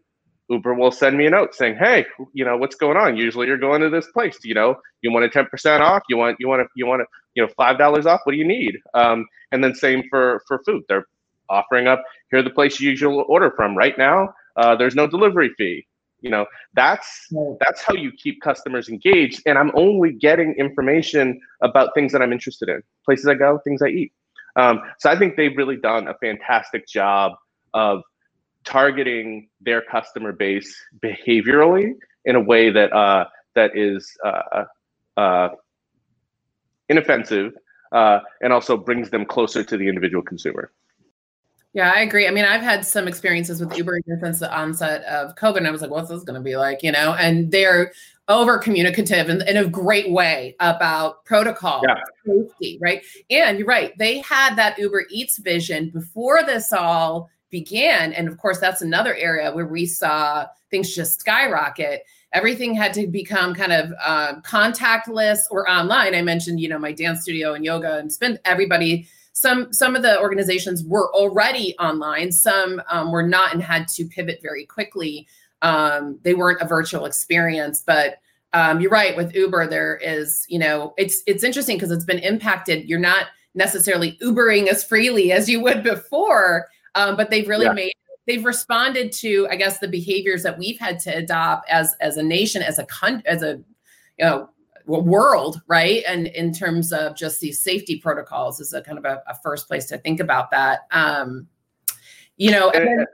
Uber 0.49 0.75
will 0.75 0.91
send 0.91 1.17
me 1.17 1.27
a 1.27 1.31
note 1.31 1.55
saying, 1.55 1.77
"Hey, 1.79 2.05
you 2.33 2.45
know 2.45 2.57
what's 2.57 2.75
going 2.75 2.97
on? 2.97 3.17
Usually 3.17 3.47
you're 3.47 3.57
going 3.57 3.81
to 3.81 3.89
this 3.89 4.07
place. 4.13 4.37
You 4.43 4.55
know, 4.55 4.75
you 5.01 5.13
want 5.13 5.25
a 5.25 5.29
ten 5.29 5.45
percent 5.47 5.81
off? 5.81 6.03
You 6.09 6.17
want 6.17 6.37
you 6.39 6.49
want 6.49 6.61
to 6.61 6.67
you 6.75 6.85
want 6.85 7.01
to 7.01 7.07
you 7.35 7.43
know 7.43 7.49
five 7.57 7.77
dollars 7.77 8.05
off? 8.05 8.21
What 8.23 8.33
do 8.33 8.37
you 8.37 8.47
need?" 8.47 8.77
Um, 8.93 9.25
and 9.51 9.63
then 9.63 9.73
same 9.75 10.03
for 10.09 10.41
for 10.47 10.59
food. 10.65 10.83
They're 10.87 11.05
offering 11.49 11.87
up 11.87 12.03
here 12.31 12.41
the 12.41 12.49
place 12.49 12.79
you 12.79 12.89
usually 12.89 13.23
order 13.27 13.51
from 13.55 13.77
right 13.77 13.97
now. 13.97 14.33
Uh, 14.55 14.75
there's 14.75 14.95
no 14.95 15.07
delivery 15.07 15.51
fee. 15.57 15.85
You 16.21 16.29
know, 16.29 16.45
that's 16.73 17.27
that's 17.59 17.81
how 17.81 17.93
you 17.93 18.11
keep 18.11 18.41
customers 18.41 18.87
engaged. 18.87 19.41
And 19.45 19.57
I'm 19.57 19.71
only 19.75 20.13
getting 20.13 20.53
information 20.53 21.39
about 21.61 21.93
things 21.93 22.13
that 22.13 22.21
I'm 22.21 22.31
interested 22.31 22.69
in, 22.69 22.81
places 23.05 23.27
I 23.27 23.33
go, 23.33 23.59
things 23.63 23.81
I 23.81 23.87
eat. 23.87 24.13
Um, 24.55 24.81
so 24.99 25.09
I 25.09 25.17
think 25.17 25.35
they've 25.35 25.55
really 25.57 25.75
done 25.75 26.07
a 26.07 26.13
fantastic 26.15 26.87
job 26.87 27.33
of 27.73 28.03
targeting 28.63 29.49
their 29.59 29.81
customer 29.81 30.31
base 30.31 30.73
behaviorally 31.03 31.93
in 32.25 32.35
a 32.35 32.39
way 32.39 32.69
that 32.69 32.93
uh, 32.93 33.25
that 33.55 33.71
is 33.75 34.15
uh, 34.25 34.63
uh, 35.17 35.49
inoffensive 36.89 37.53
uh, 37.91 38.19
and 38.41 38.51
also 38.51 38.75
brings 38.77 39.09
them 39.09 39.25
closer 39.25 39.63
to 39.63 39.77
the 39.77 39.87
individual 39.87 40.23
consumer. 40.23 40.71
Yeah, 41.73 41.91
I 41.91 42.01
agree. 42.01 42.27
I 42.27 42.31
mean, 42.31 42.45
I've 42.45 42.61
had 42.61 42.85
some 42.85 43.07
experiences 43.07 43.59
with 43.59 43.75
Uber 43.75 43.99
since 44.21 44.39
the 44.39 44.55
onset 44.55 45.03
of 45.05 45.35
COVID, 45.35 45.57
and 45.57 45.67
I 45.67 45.71
was 45.71 45.81
like, 45.81 45.89
"What's 45.89 46.09
this 46.09 46.23
going 46.23 46.39
to 46.39 46.43
be 46.43 46.55
like?" 46.55 46.83
You 46.83 46.91
know, 46.91 47.13
and 47.13 47.51
they're 47.51 47.93
over 48.27 48.59
communicative 48.59 49.27
in, 49.27 49.41
in, 49.47 49.57
a 49.57 49.67
great 49.67 50.11
way 50.11 50.55
about 50.59 51.25
protocol 51.25 51.81
yeah. 51.85 51.95
safety, 52.25 52.77
right? 52.79 53.01
And 53.31 53.57
you're 53.57 53.67
right; 53.67 53.91
they 53.97 54.19
had 54.19 54.55
that 54.55 54.77
Uber 54.77 55.05
Eats 55.09 55.39
vision 55.39 55.89
before 55.89 56.43
this 56.43 56.71
all 56.71 57.31
began. 57.49 58.13
And 58.13 58.27
of 58.27 58.37
course, 58.37 58.59
that's 58.59 58.83
another 58.83 59.15
area 59.15 59.51
where 59.51 59.67
we 59.67 59.87
saw 59.87 60.45
things 60.69 60.93
just 60.93 61.21
skyrocket. 61.21 62.03
Everything 62.33 62.73
had 62.73 62.93
to 62.93 63.07
become 63.07 63.53
kind 63.53 63.71
of 63.71 63.93
uh, 64.03 64.35
contactless 64.41 65.39
or 65.51 65.69
online. 65.69 66.15
I 66.15 66.21
mentioned, 66.21 66.59
you 66.59 66.67
know, 66.67 66.79
my 66.79 66.91
dance 66.91 67.21
studio 67.21 67.53
and 67.53 67.63
yoga 67.63 67.97
and 67.97 68.11
spend 68.11 68.39
everybody. 68.45 69.07
Some 69.33 69.71
some 69.73 69.95
of 69.95 70.01
the 70.01 70.19
organizations 70.19 70.83
were 70.83 71.13
already 71.13 71.75
online. 71.79 72.31
Some 72.31 72.81
um, 72.89 73.11
were 73.11 73.27
not 73.27 73.53
and 73.53 73.61
had 73.61 73.87
to 73.89 74.05
pivot 74.05 74.39
very 74.41 74.65
quickly. 74.65 75.27
Um, 75.61 76.19
they 76.23 76.33
weren't 76.33 76.61
a 76.61 76.67
virtual 76.67 77.05
experience, 77.05 77.83
but 77.85 78.19
um, 78.53 78.81
you're 78.81 78.91
right 78.91 79.15
with 79.15 79.33
Uber. 79.33 79.67
There 79.67 79.97
is, 79.97 80.45
you 80.49 80.59
know, 80.59 80.93
it's 80.97 81.23
it's 81.25 81.43
interesting 81.43 81.77
because 81.77 81.91
it's 81.91 82.05
been 82.05 82.19
impacted. 82.19 82.89
You're 82.89 82.99
not 82.99 83.27
necessarily 83.55 84.17
Ubering 84.21 84.67
as 84.67 84.83
freely 84.83 85.31
as 85.31 85.47
you 85.47 85.61
would 85.61 85.83
before 85.83 86.67
um, 86.95 87.15
but 87.15 87.29
they've 87.29 87.47
really 87.47 87.65
yeah. 87.65 87.73
made 87.73 87.93
they've 88.27 88.45
responded 88.45 89.11
to 89.11 89.47
i 89.49 89.55
guess 89.55 89.79
the 89.79 89.87
behaviors 89.87 90.43
that 90.43 90.57
we've 90.57 90.79
had 90.79 90.99
to 90.99 91.09
adopt 91.15 91.69
as 91.69 91.95
as 91.99 92.17
a 92.17 92.23
nation 92.23 92.61
as 92.61 92.79
a 92.79 92.85
con 92.85 93.21
as 93.25 93.43
a 93.43 93.57
you 94.17 94.25
know 94.25 94.49
world 94.85 95.61
right 95.67 96.03
and 96.07 96.27
in 96.27 96.51
terms 96.53 96.91
of 96.91 97.15
just 97.15 97.39
these 97.39 97.61
safety 97.61 97.97
protocols 97.97 98.59
is 98.59 98.73
a 98.73 98.81
kind 98.81 98.97
of 98.97 99.05
a, 99.05 99.23
a 99.27 99.35
first 99.41 99.67
place 99.67 99.85
to 99.85 99.97
think 99.99 100.19
about 100.19 100.51
that 100.51 100.81
um 100.91 101.47
you 102.35 102.51
know 102.51 102.69
and 102.71 102.87
then, 102.87 103.05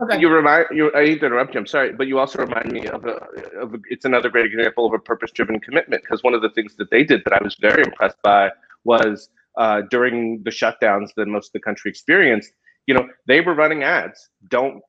okay. 0.00 0.20
you 0.20 0.28
remind 0.28 0.66
you 0.70 0.92
i 0.94 1.04
need 1.04 1.18
to 1.18 1.26
interrupt 1.26 1.52
you 1.52 1.58
i'm 1.58 1.66
sorry 1.66 1.92
but 1.92 2.06
you 2.06 2.18
also 2.18 2.38
remind 2.38 2.70
me 2.70 2.86
of 2.86 3.04
a, 3.06 3.14
of 3.60 3.74
a 3.74 3.78
it's 3.88 4.04
another 4.04 4.28
great 4.28 4.46
example 4.46 4.86
of 4.86 4.92
a 4.92 4.98
purpose 5.00 5.32
driven 5.32 5.58
commitment 5.58 6.00
because 6.02 6.22
one 6.22 6.32
of 6.32 6.42
the 6.42 6.50
things 6.50 6.76
that 6.76 6.90
they 6.90 7.02
did 7.02 7.22
that 7.24 7.32
i 7.32 7.42
was 7.42 7.56
very 7.60 7.82
impressed 7.82 8.20
by 8.22 8.48
was 8.84 9.30
uh, 9.56 9.82
during 9.90 10.42
the 10.44 10.50
shutdowns 10.50 11.08
that 11.16 11.26
most 11.26 11.48
of 11.48 11.52
the 11.54 11.60
country 11.60 11.90
experienced 11.90 12.52
you 12.90 12.94
know, 12.94 13.06
they 13.28 13.40
were 13.40 13.54
running 13.54 13.84
ads. 13.84 14.28
Don't 14.48 14.82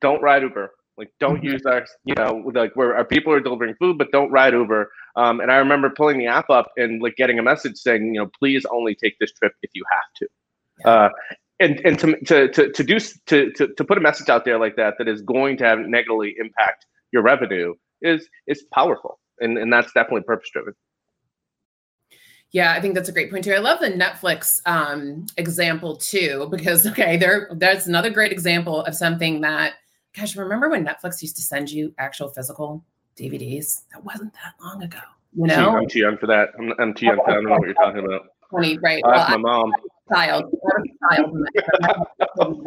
don't 0.00 0.20
ride 0.20 0.42
Uber. 0.42 0.72
Like 0.98 1.10
don't 1.20 1.36
mm-hmm. 1.36 1.54
use 1.54 1.62
our, 1.66 1.86
you 2.04 2.14
know, 2.16 2.42
like 2.52 2.72
where 2.74 2.96
our 2.96 3.04
people 3.04 3.32
are 3.32 3.38
delivering 3.38 3.76
food, 3.76 3.96
but 3.96 4.10
don't 4.10 4.32
ride 4.32 4.54
Uber. 4.54 4.90
Um, 5.14 5.38
and 5.38 5.52
I 5.52 5.56
remember 5.58 5.88
pulling 5.88 6.18
the 6.18 6.26
app 6.26 6.50
up 6.50 6.72
and 6.76 7.00
like 7.00 7.14
getting 7.14 7.38
a 7.38 7.44
message 7.44 7.76
saying, 7.76 8.06
you 8.12 8.20
know, 8.20 8.28
please 8.36 8.66
only 8.72 8.96
take 8.96 9.16
this 9.20 9.30
trip 9.30 9.52
if 9.62 9.70
you 9.72 9.84
have 9.88 10.10
to. 10.16 10.28
Yeah. 10.80 10.90
Uh, 10.90 11.08
and 11.60 11.80
and 11.86 11.96
to, 12.00 12.18
to 12.24 12.48
to 12.48 12.72
to 12.72 12.82
do 12.82 12.98
to, 12.98 13.52
to 13.52 13.68
to 13.68 13.84
put 13.84 13.98
a 13.98 14.00
message 14.00 14.28
out 14.28 14.44
there 14.44 14.58
like 14.58 14.74
that 14.74 14.94
that 14.98 15.06
is 15.06 15.22
going 15.22 15.56
to 15.58 15.64
have 15.64 15.78
negatively 15.78 16.34
impact 16.40 16.86
your 17.12 17.22
revenue 17.22 17.74
is 18.02 18.28
is 18.48 18.64
powerful, 18.72 19.20
and 19.38 19.56
and 19.58 19.72
that's 19.72 19.92
definitely 19.92 20.22
purpose 20.22 20.50
driven. 20.52 20.74
Yeah, 22.54 22.72
I 22.72 22.80
think 22.80 22.94
that's 22.94 23.08
a 23.08 23.12
great 23.12 23.32
point 23.32 23.42
too. 23.42 23.52
I 23.52 23.58
love 23.58 23.80
the 23.80 23.90
Netflix 23.90 24.60
um, 24.64 25.26
example 25.36 25.96
too, 25.96 26.46
because 26.52 26.86
okay, 26.92 27.16
there 27.16 27.50
that's 27.56 27.88
another 27.88 28.10
great 28.10 28.30
example 28.30 28.82
of 28.84 28.94
something 28.94 29.40
that, 29.40 29.74
gosh, 30.16 30.36
remember 30.36 30.70
when 30.70 30.86
Netflix 30.86 31.20
used 31.20 31.34
to 31.36 31.42
send 31.42 31.68
you 31.68 31.92
actual 31.98 32.28
physical 32.28 32.84
DVDs? 33.18 33.82
That 33.92 34.04
wasn't 34.04 34.32
that 34.34 34.54
long 34.64 34.84
ago. 34.84 35.00
You 35.36 35.48
know, 35.48 35.76
I'm 35.76 35.88
too 35.88 35.98
young 35.98 36.16
for 36.16 36.28
that. 36.28 36.50
I'm, 36.56 36.72
I'm 36.78 36.94
too 36.94 37.06
young. 37.06 37.16
For, 37.16 37.28
I 37.28 37.34
don't 37.34 37.44
know 37.44 37.50
what 37.50 37.66
you're 37.66 37.74
talking 37.74 38.04
about. 38.04 38.28
Twenty, 38.50 38.78
right? 38.78 39.02
well, 39.04 39.28
my 39.30 39.36
mom. 39.36 39.72
Child, 40.12 40.54
child. 41.10 41.36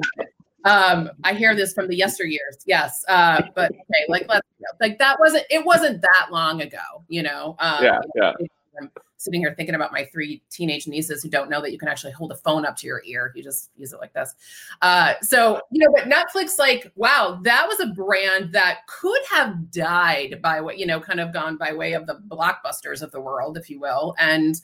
um, 0.66 1.12
I 1.24 1.34
hear 1.34 1.56
this 1.56 1.72
from 1.72 1.88
the 1.88 1.98
yesteryears. 1.98 2.58
Yes, 2.66 3.06
uh, 3.08 3.42
but 3.56 3.72
okay, 3.72 4.06
like 4.10 4.26
let's 4.28 4.46
like 4.82 5.00
that 5.00 5.18
wasn't 5.18 5.46
it 5.50 5.64
wasn't 5.64 6.02
that 6.02 6.28
long 6.30 6.62
ago. 6.62 7.06
You 7.08 7.24
know. 7.24 7.56
Um, 7.60 7.86
yeah, 7.86 8.00
yeah. 8.16 8.34
I'm 8.82 8.92
sitting 9.18 9.42
here 9.42 9.54
thinking 9.56 9.76
about 9.76 9.92
my 9.92 10.06
three 10.06 10.42
teenage 10.50 10.88
nieces 10.88 11.22
who 11.22 11.30
don't 11.30 11.50
know 11.50 11.62
that 11.62 11.72
you 11.72 11.80
can 11.80 11.88
actually 11.88 12.12
hold 12.12 12.32
a 12.32 12.36
phone 12.36 12.66
up 12.66 12.76
to 12.78 12.88
your 12.88 13.02
ear. 13.06 13.32
You 13.36 13.44
just 13.44 13.72
use 13.76 13.92
it 13.92 14.00
like 14.00 14.14
this. 14.14 14.36
Uh, 14.82 15.14
so, 15.22 15.62
you 15.72 15.84
know, 15.84 15.94
but 15.96 16.06
Netflix, 16.06 16.60
like, 16.60 16.92
wow, 16.96 17.40
that 17.44 17.68
was 17.68 17.80
a 17.80 17.94
brand 17.94 18.54
that 18.54 18.88
could 18.88 19.22
have 19.30 19.72
died 19.72 20.40
by 20.42 20.62
what, 20.62 20.78
you 20.78 20.86
know, 20.86 21.00
kind 21.00 21.20
of 21.20 21.34
gone 21.34 21.58
by 21.58 21.74
way 21.74 21.94
of 21.94 22.06
the 22.06 22.22
blockbusters 22.28 23.02
of 23.02 23.12
the 23.12 23.22
world, 23.22 23.58
if 23.58 23.70
you 23.70 23.80
will. 23.80 24.16
And, 24.20 24.56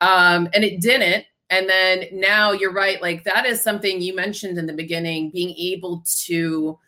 um, 0.00 0.48
and 0.54 0.64
it 0.64 0.80
didn't. 0.80 1.24
And 1.50 1.68
then 1.68 2.06
now 2.12 2.52
you're 2.52 2.72
right. 2.72 3.00
Like 3.00 3.24
that 3.24 3.46
is 3.46 3.60
something 3.60 4.00
you 4.00 4.14
mentioned 4.14 4.58
in 4.58 4.66
the 4.66 4.72
beginning, 4.72 5.30
being 5.30 5.54
able 5.56 6.02
to, 6.24 6.78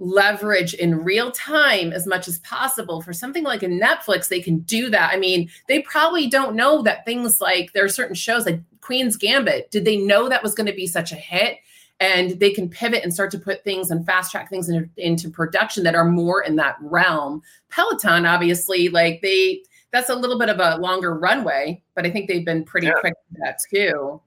leverage 0.00 0.72
in 0.74 1.04
real 1.04 1.30
time 1.30 1.92
as 1.92 2.06
much 2.06 2.26
as 2.26 2.38
possible. 2.40 3.02
For 3.02 3.12
something 3.12 3.44
like 3.44 3.62
a 3.62 3.66
Netflix 3.66 4.28
they 4.28 4.40
can 4.40 4.60
do 4.60 4.90
that. 4.90 5.12
I 5.12 5.18
mean 5.18 5.48
they 5.68 5.80
probably 5.82 6.28
don't 6.28 6.56
know 6.56 6.82
that 6.82 7.04
things 7.04 7.40
like 7.40 7.72
there 7.72 7.84
are 7.84 7.88
certain 7.88 8.16
shows 8.16 8.46
like 8.46 8.60
Queen's 8.80 9.16
Gambit. 9.16 9.70
Did 9.70 9.84
they 9.84 9.98
know 9.98 10.28
that 10.28 10.42
was 10.42 10.54
going 10.54 10.66
to 10.66 10.72
be 10.72 10.86
such 10.86 11.12
a 11.12 11.16
hit? 11.16 11.58
And 12.00 12.40
they 12.40 12.50
can 12.50 12.70
pivot 12.70 13.04
and 13.04 13.12
start 13.12 13.30
to 13.32 13.38
put 13.38 13.62
things 13.62 13.90
and 13.90 14.06
fast 14.06 14.32
track 14.32 14.48
things 14.48 14.70
in, 14.70 14.90
into 14.96 15.28
production 15.28 15.84
that 15.84 15.94
are 15.94 16.06
more 16.06 16.42
in 16.42 16.56
that 16.56 16.76
realm. 16.80 17.42
Peloton 17.68 18.24
obviously 18.24 18.88
like 18.88 19.20
they 19.20 19.62
that's 19.92 20.08
a 20.08 20.14
little 20.14 20.38
bit 20.38 20.48
of 20.48 20.60
a 20.60 20.80
longer 20.80 21.14
runway 21.14 21.82
but 21.94 22.06
I 22.06 22.10
think 22.10 22.26
they've 22.26 22.44
been 22.44 22.64
pretty 22.64 22.86
yeah. 22.86 22.94
quick 23.00 23.14
with 23.30 23.40
that 23.42 23.60
too. 23.70 24.20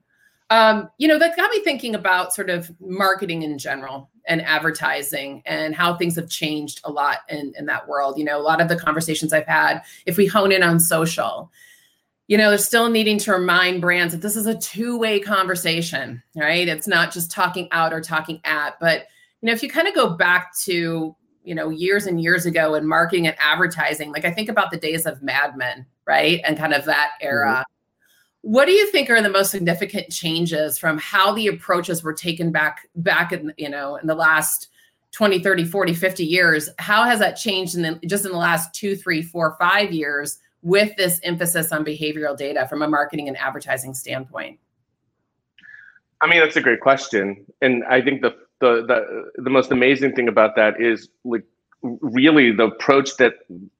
Um, 0.50 0.90
you 0.98 1.08
know, 1.08 1.18
that 1.18 1.36
got 1.36 1.50
me 1.50 1.60
thinking 1.64 1.94
about 1.94 2.32
sort 2.32 2.50
of 2.50 2.70
marketing 2.80 3.42
in 3.42 3.58
general 3.58 4.10
and 4.26 4.42
advertising 4.42 5.42
and 5.46 5.74
how 5.74 5.94
things 5.94 6.16
have 6.16 6.28
changed 6.28 6.80
a 6.84 6.90
lot 6.90 7.18
in, 7.28 7.52
in 7.58 7.66
that 7.66 7.86
world. 7.88 8.18
You 8.18 8.24
know, 8.24 8.38
a 8.38 8.42
lot 8.42 8.60
of 8.60 8.68
the 8.68 8.76
conversations 8.76 9.32
I've 9.32 9.46
had, 9.46 9.82
if 10.06 10.16
we 10.16 10.26
hone 10.26 10.52
in 10.52 10.62
on 10.62 10.80
social, 10.80 11.50
you 12.26 12.38
know, 12.38 12.48
they're 12.48 12.58
still 12.58 12.88
needing 12.88 13.18
to 13.18 13.32
remind 13.32 13.80
brands 13.80 14.14
that 14.14 14.22
this 14.22 14.36
is 14.36 14.46
a 14.46 14.56
two-way 14.56 15.20
conversation, 15.20 16.22
right? 16.34 16.66
It's 16.68 16.88
not 16.88 17.12
just 17.12 17.30
talking 17.30 17.68
out 17.70 17.92
or 17.92 18.00
talking 18.00 18.40
at, 18.44 18.80
but 18.80 19.06
you 19.42 19.46
know, 19.46 19.52
if 19.52 19.62
you 19.62 19.68
kind 19.68 19.88
of 19.88 19.94
go 19.94 20.10
back 20.10 20.56
to, 20.60 21.14
you 21.42 21.54
know, 21.54 21.68
years 21.68 22.06
and 22.06 22.22
years 22.22 22.46
ago 22.46 22.74
in 22.74 22.86
marketing 22.86 23.26
and 23.26 23.36
advertising, 23.38 24.10
like 24.10 24.24
I 24.24 24.30
think 24.30 24.48
about 24.48 24.70
the 24.70 24.78
days 24.78 25.04
of 25.04 25.22
Mad 25.22 25.56
Men, 25.58 25.84
right? 26.06 26.40
And 26.44 26.56
kind 26.56 26.72
of 26.72 26.86
that 26.86 27.12
era. 27.20 27.46
Mm-hmm 27.48 27.73
what 28.44 28.66
do 28.66 28.72
you 28.72 28.86
think 28.90 29.08
are 29.08 29.22
the 29.22 29.30
most 29.30 29.50
significant 29.50 30.10
changes 30.10 30.76
from 30.76 30.98
how 30.98 31.32
the 31.32 31.46
approaches 31.46 32.02
were 32.02 32.12
taken 32.12 32.52
back 32.52 32.86
back 32.94 33.32
in 33.32 33.54
you 33.56 33.70
know 33.70 33.96
in 33.96 34.06
the 34.06 34.14
last 34.14 34.68
20 35.12 35.38
30 35.42 35.64
40 35.64 35.94
50 35.94 36.24
years? 36.24 36.68
How 36.78 37.04
has 37.04 37.20
that 37.20 37.36
changed 37.36 37.74
in 37.74 37.82
the, 37.82 38.06
just 38.06 38.26
in 38.26 38.32
the 38.32 38.38
last 38.38 38.74
two 38.74 38.96
three 38.96 39.22
four 39.22 39.56
five 39.58 39.92
years 39.92 40.38
with 40.60 40.94
this 40.96 41.20
emphasis 41.22 41.72
on 41.72 41.86
behavioral 41.86 42.36
data 42.36 42.68
from 42.68 42.82
a 42.82 42.88
marketing 42.88 43.28
and 43.28 43.36
advertising 43.38 43.94
standpoint? 43.94 44.58
I 46.20 46.26
mean 46.26 46.40
that's 46.40 46.56
a 46.56 46.60
great 46.60 46.80
question. 46.80 47.46
And 47.62 47.82
i 47.84 48.02
think 48.02 48.20
the 48.20 48.36
the 48.60 48.84
the, 48.86 49.42
the 49.42 49.50
most 49.50 49.72
amazing 49.72 50.14
thing 50.14 50.28
about 50.28 50.54
that 50.56 50.78
is 50.78 51.08
like 51.24 51.44
really 51.82 52.52
the 52.52 52.64
approach 52.64 53.16
that 53.16 53.36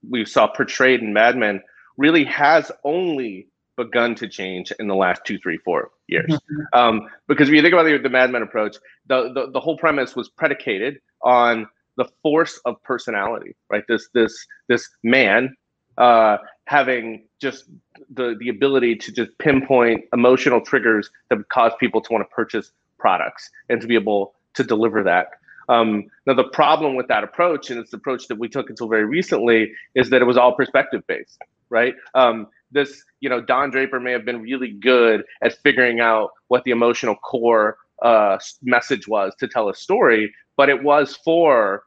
we 0.08 0.24
saw 0.24 0.46
portrayed 0.46 1.00
in 1.00 1.12
mad 1.12 1.36
men 1.36 1.62
really 1.98 2.24
has 2.24 2.72
only 2.82 3.48
begun 3.76 4.14
to 4.16 4.28
change 4.28 4.72
in 4.78 4.86
the 4.86 4.94
last 4.94 5.22
two, 5.24 5.38
three, 5.38 5.58
four 5.58 5.90
years. 6.06 6.30
Mm-hmm. 6.30 6.78
Um, 6.78 7.08
because 7.28 7.48
when 7.48 7.56
you 7.56 7.62
think 7.62 7.74
about 7.74 7.84
the, 7.84 7.98
the 7.98 8.08
Mad 8.08 8.30
Men 8.30 8.42
approach, 8.42 8.76
the, 9.06 9.32
the, 9.32 9.50
the 9.52 9.60
whole 9.60 9.76
premise 9.76 10.14
was 10.14 10.28
predicated 10.28 10.98
on 11.22 11.66
the 11.96 12.04
force 12.22 12.60
of 12.64 12.82
personality, 12.82 13.54
right? 13.70 13.84
This 13.88 14.08
this 14.14 14.46
this 14.68 14.88
man 15.02 15.56
uh, 15.98 16.38
having 16.66 17.26
just 17.40 17.64
the 18.12 18.36
the 18.40 18.48
ability 18.48 18.96
to 18.96 19.12
just 19.12 19.36
pinpoint 19.38 20.04
emotional 20.12 20.60
triggers 20.60 21.10
that 21.28 21.38
would 21.38 21.48
cause 21.48 21.72
people 21.78 22.00
to 22.00 22.12
want 22.12 22.28
to 22.28 22.34
purchase 22.34 22.72
products 22.98 23.50
and 23.68 23.80
to 23.80 23.86
be 23.86 23.94
able 23.94 24.34
to 24.54 24.64
deliver 24.64 25.02
that. 25.02 25.28
Um, 25.68 26.04
now, 26.26 26.34
the 26.34 26.44
problem 26.44 26.94
with 26.94 27.08
that 27.08 27.24
approach, 27.24 27.70
and 27.70 27.80
it's 27.80 27.90
the 27.90 27.96
approach 27.96 28.28
that 28.28 28.38
we 28.38 28.48
took 28.48 28.68
until 28.68 28.88
very 28.88 29.04
recently, 29.04 29.72
is 29.94 30.10
that 30.10 30.20
it 30.20 30.26
was 30.26 30.36
all 30.36 30.54
perspective 30.54 31.02
based, 31.06 31.38
right? 31.70 31.94
Um, 32.14 32.48
this, 32.74 33.02
you 33.20 33.28
know, 33.28 33.40
Don 33.40 33.70
Draper 33.70 34.00
may 34.00 34.12
have 34.12 34.24
been 34.24 34.42
really 34.42 34.72
good 34.72 35.24
at 35.42 35.56
figuring 35.62 36.00
out 36.00 36.30
what 36.48 36.64
the 36.64 36.70
emotional 36.70 37.14
core 37.16 37.78
uh, 38.02 38.38
message 38.62 39.08
was 39.08 39.32
to 39.38 39.48
tell 39.48 39.68
a 39.68 39.74
story, 39.74 40.32
but 40.56 40.68
it 40.68 40.82
was 40.82 41.16
for 41.16 41.84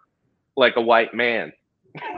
like 0.56 0.76
a 0.76 0.82
white 0.82 1.14
man. 1.14 1.52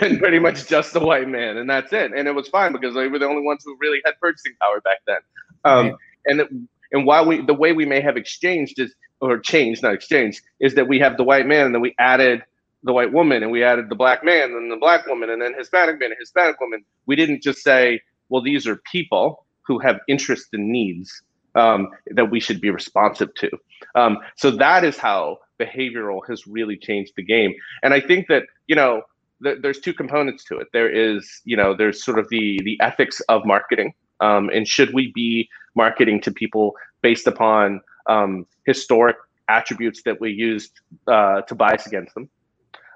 and 0.00 0.18
pretty 0.18 0.38
much 0.38 0.66
just 0.66 0.96
a 0.96 1.00
white 1.00 1.28
man, 1.28 1.58
and 1.58 1.68
that's 1.68 1.92
it. 1.92 2.12
And 2.16 2.26
it 2.26 2.34
was 2.34 2.48
fine 2.48 2.72
because 2.72 2.94
they 2.94 3.08
were 3.08 3.18
the 3.18 3.26
only 3.26 3.42
ones 3.42 3.62
who 3.64 3.76
really 3.78 4.00
had 4.04 4.14
purchasing 4.20 4.52
power 4.60 4.80
back 4.80 4.98
then. 5.06 5.18
Um, 5.64 5.86
right. 5.86 5.94
And 6.26 6.40
it, 6.40 6.48
and 6.92 7.06
while 7.06 7.26
we 7.26 7.44
the 7.44 7.54
way 7.54 7.72
we 7.72 7.84
may 7.84 8.00
have 8.00 8.16
exchanged 8.16 8.78
is 8.78 8.94
or 9.20 9.38
changed, 9.38 9.82
not 9.82 9.94
exchanged, 9.94 10.40
is 10.60 10.74
that 10.76 10.88
we 10.88 10.98
have 11.00 11.16
the 11.16 11.24
white 11.24 11.46
man 11.46 11.66
and 11.66 11.74
then 11.74 11.82
we 11.82 11.94
added 11.98 12.42
the 12.84 12.92
white 12.92 13.12
woman 13.12 13.42
and 13.42 13.52
we 13.52 13.62
added 13.62 13.88
the 13.88 13.94
black 13.94 14.24
man 14.24 14.50
and 14.52 14.70
the 14.70 14.76
black 14.76 15.06
woman 15.06 15.30
and 15.30 15.40
then 15.40 15.54
Hispanic 15.56 15.98
man 16.00 16.10
and 16.10 16.18
Hispanic 16.18 16.60
woman. 16.60 16.84
We 17.06 17.16
didn't 17.16 17.42
just 17.42 17.62
say, 17.62 18.00
well, 18.28 18.42
these 18.42 18.66
are 18.66 18.76
people 18.90 19.46
who 19.62 19.78
have 19.78 20.00
interests 20.08 20.48
and 20.52 20.68
needs 20.68 21.22
um, 21.54 21.88
that 22.06 22.30
we 22.30 22.40
should 22.40 22.60
be 22.60 22.70
responsive 22.70 23.34
to. 23.36 23.50
Um, 23.94 24.18
so 24.36 24.50
that 24.50 24.84
is 24.84 24.96
how 24.96 25.38
behavioral 25.60 26.20
has 26.28 26.46
really 26.46 26.76
changed 26.76 27.12
the 27.16 27.22
game. 27.22 27.54
And 27.82 27.94
I 27.94 28.00
think 28.00 28.28
that, 28.28 28.44
you 28.66 28.74
know, 28.74 29.02
th- 29.42 29.58
there's 29.60 29.80
two 29.80 29.92
components 29.92 30.44
to 30.44 30.58
it. 30.58 30.68
There 30.72 30.90
is, 30.90 31.42
you 31.44 31.56
know, 31.56 31.74
there's 31.76 32.02
sort 32.02 32.18
of 32.18 32.28
the 32.30 32.60
the 32.64 32.78
ethics 32.80 33.20
of 33.28 33.44
marketing. 33.44 33.94
Um, 34.20 34.50
and 34.50 34.66
should 34.66 34.94
we 34.94 35.12
be 35.14 35.48
marketing 35.74 36.20
to 36.22 36.30
people 36.30 36.74
based 37.02 37.26
upon 37.26 37.80
um, 38.06 38.46
historic 38.66 39.16
attributes 39.48 40.02
that 40.04 40.20
we 40.20 40.30
used 40.30 40.80
uh, 41.06 41.42
to 41.42 41.54
bias 41.54 41.86
against 41.86 42.14
them? 42.14 42.28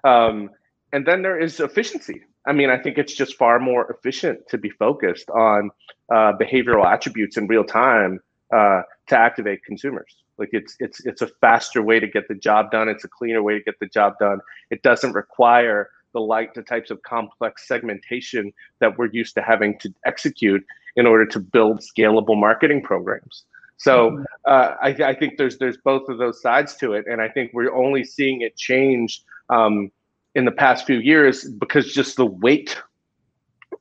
Um, 0.07 0.51
and 0.93 1.05
then 1.05 1.23
there 1.23 1.39
is 1.39 1.59
efficiency. 1.61 2.23
I 2.47 2.53
mean, 2.53 2.71
I 2.71 2.79
think 2.79 2.97
it's 2.97 3.15
just 3.15 3.37
far 3.37 3.59
more 3.59 3.91
efficient 3.91 4.49
to 4.51 4.59
be 4.59 4.71
focused 4.71 5.29
on 5.31 5.71
uh, 6.13 6.33
behavioral 6.41 6.87
attributes 6.87 7.37
in 7.37 7.49
real 7.49 7.65
time 7.65 8.21
uh, 8.55 8.83
to 9.09 9.19
activate 9.19 9.65
consumers. 9.65 10.15
Like 10.39 10.51
it's 10.53 10.77
it's 10.79 11.05
it's 11.05 11.23
a 11.23 11.29
faster 11.41 11.83
way 11.83 11.99
to 11.99 12.07
get 12.07 12.29
the 12.29 12.35
job 12.35 12.71
done. 12.71 12.89
It's 12.89 13.05
a 13.05 13.09
cleaner 13.09 13.43
way 13.43 13.55
to 13.59 13.65
get 13.65 13.81
the 13.81 13.87
job 13.87 14.15
done. 14.21 14.39
It 14.71 14.83
doesn't 14.83 15.13
require 15.13 15.91
the 16.13 16.21
like 16.21 16.55
the 16.55 16.63
types 16.63 16.91
of 16.91 17.03
complex 17.03 17.67
segmentation 17.67 18.53
that 18.79 18.97
we're 18.97 19.11
used 19.13 19.35
to 19.35 19.43
having 19.43 19.79
to 19.81 19.93
execute 20.05 20.65
in 20.95 21.07
order 21.07 21.27
to 21.27 21.41
build 21.41 21.81
scalable 21.81 22.39
marketing 22.39 22.83
programs. 22.83 23.45
So 23.79 24.11
mm-hmm. 24.11 24.23
uh, 24.47 24.75
I, 24.81 25.11
I, 25.11 25.15
think 25.15 25.37
there's 25.37 25.59
there's 25.59 25.77
both 25.79 26.09
of 26.09 26.19
those 26.19 26.41
sides 26.41 26.77
to 26.77 26.93
it, 26.93 27.07
and 27.07 27.21
I 27.21 27.29
think 27.29 27.51
we're 27.53 27.75
only 27.75 28.05
seeing 28.05 28.41
it 28.41 28.57
change 28.57 29.23
um, 29.51 29.91
in 30.37 30.45
the 30.45 30.53
past 30.53 30.85
few 30.85 30.99
years 30.99 31.49
because 31.49 31.95
just 31.95 32.17
the 32.17 32.27
weight 32.27 32.77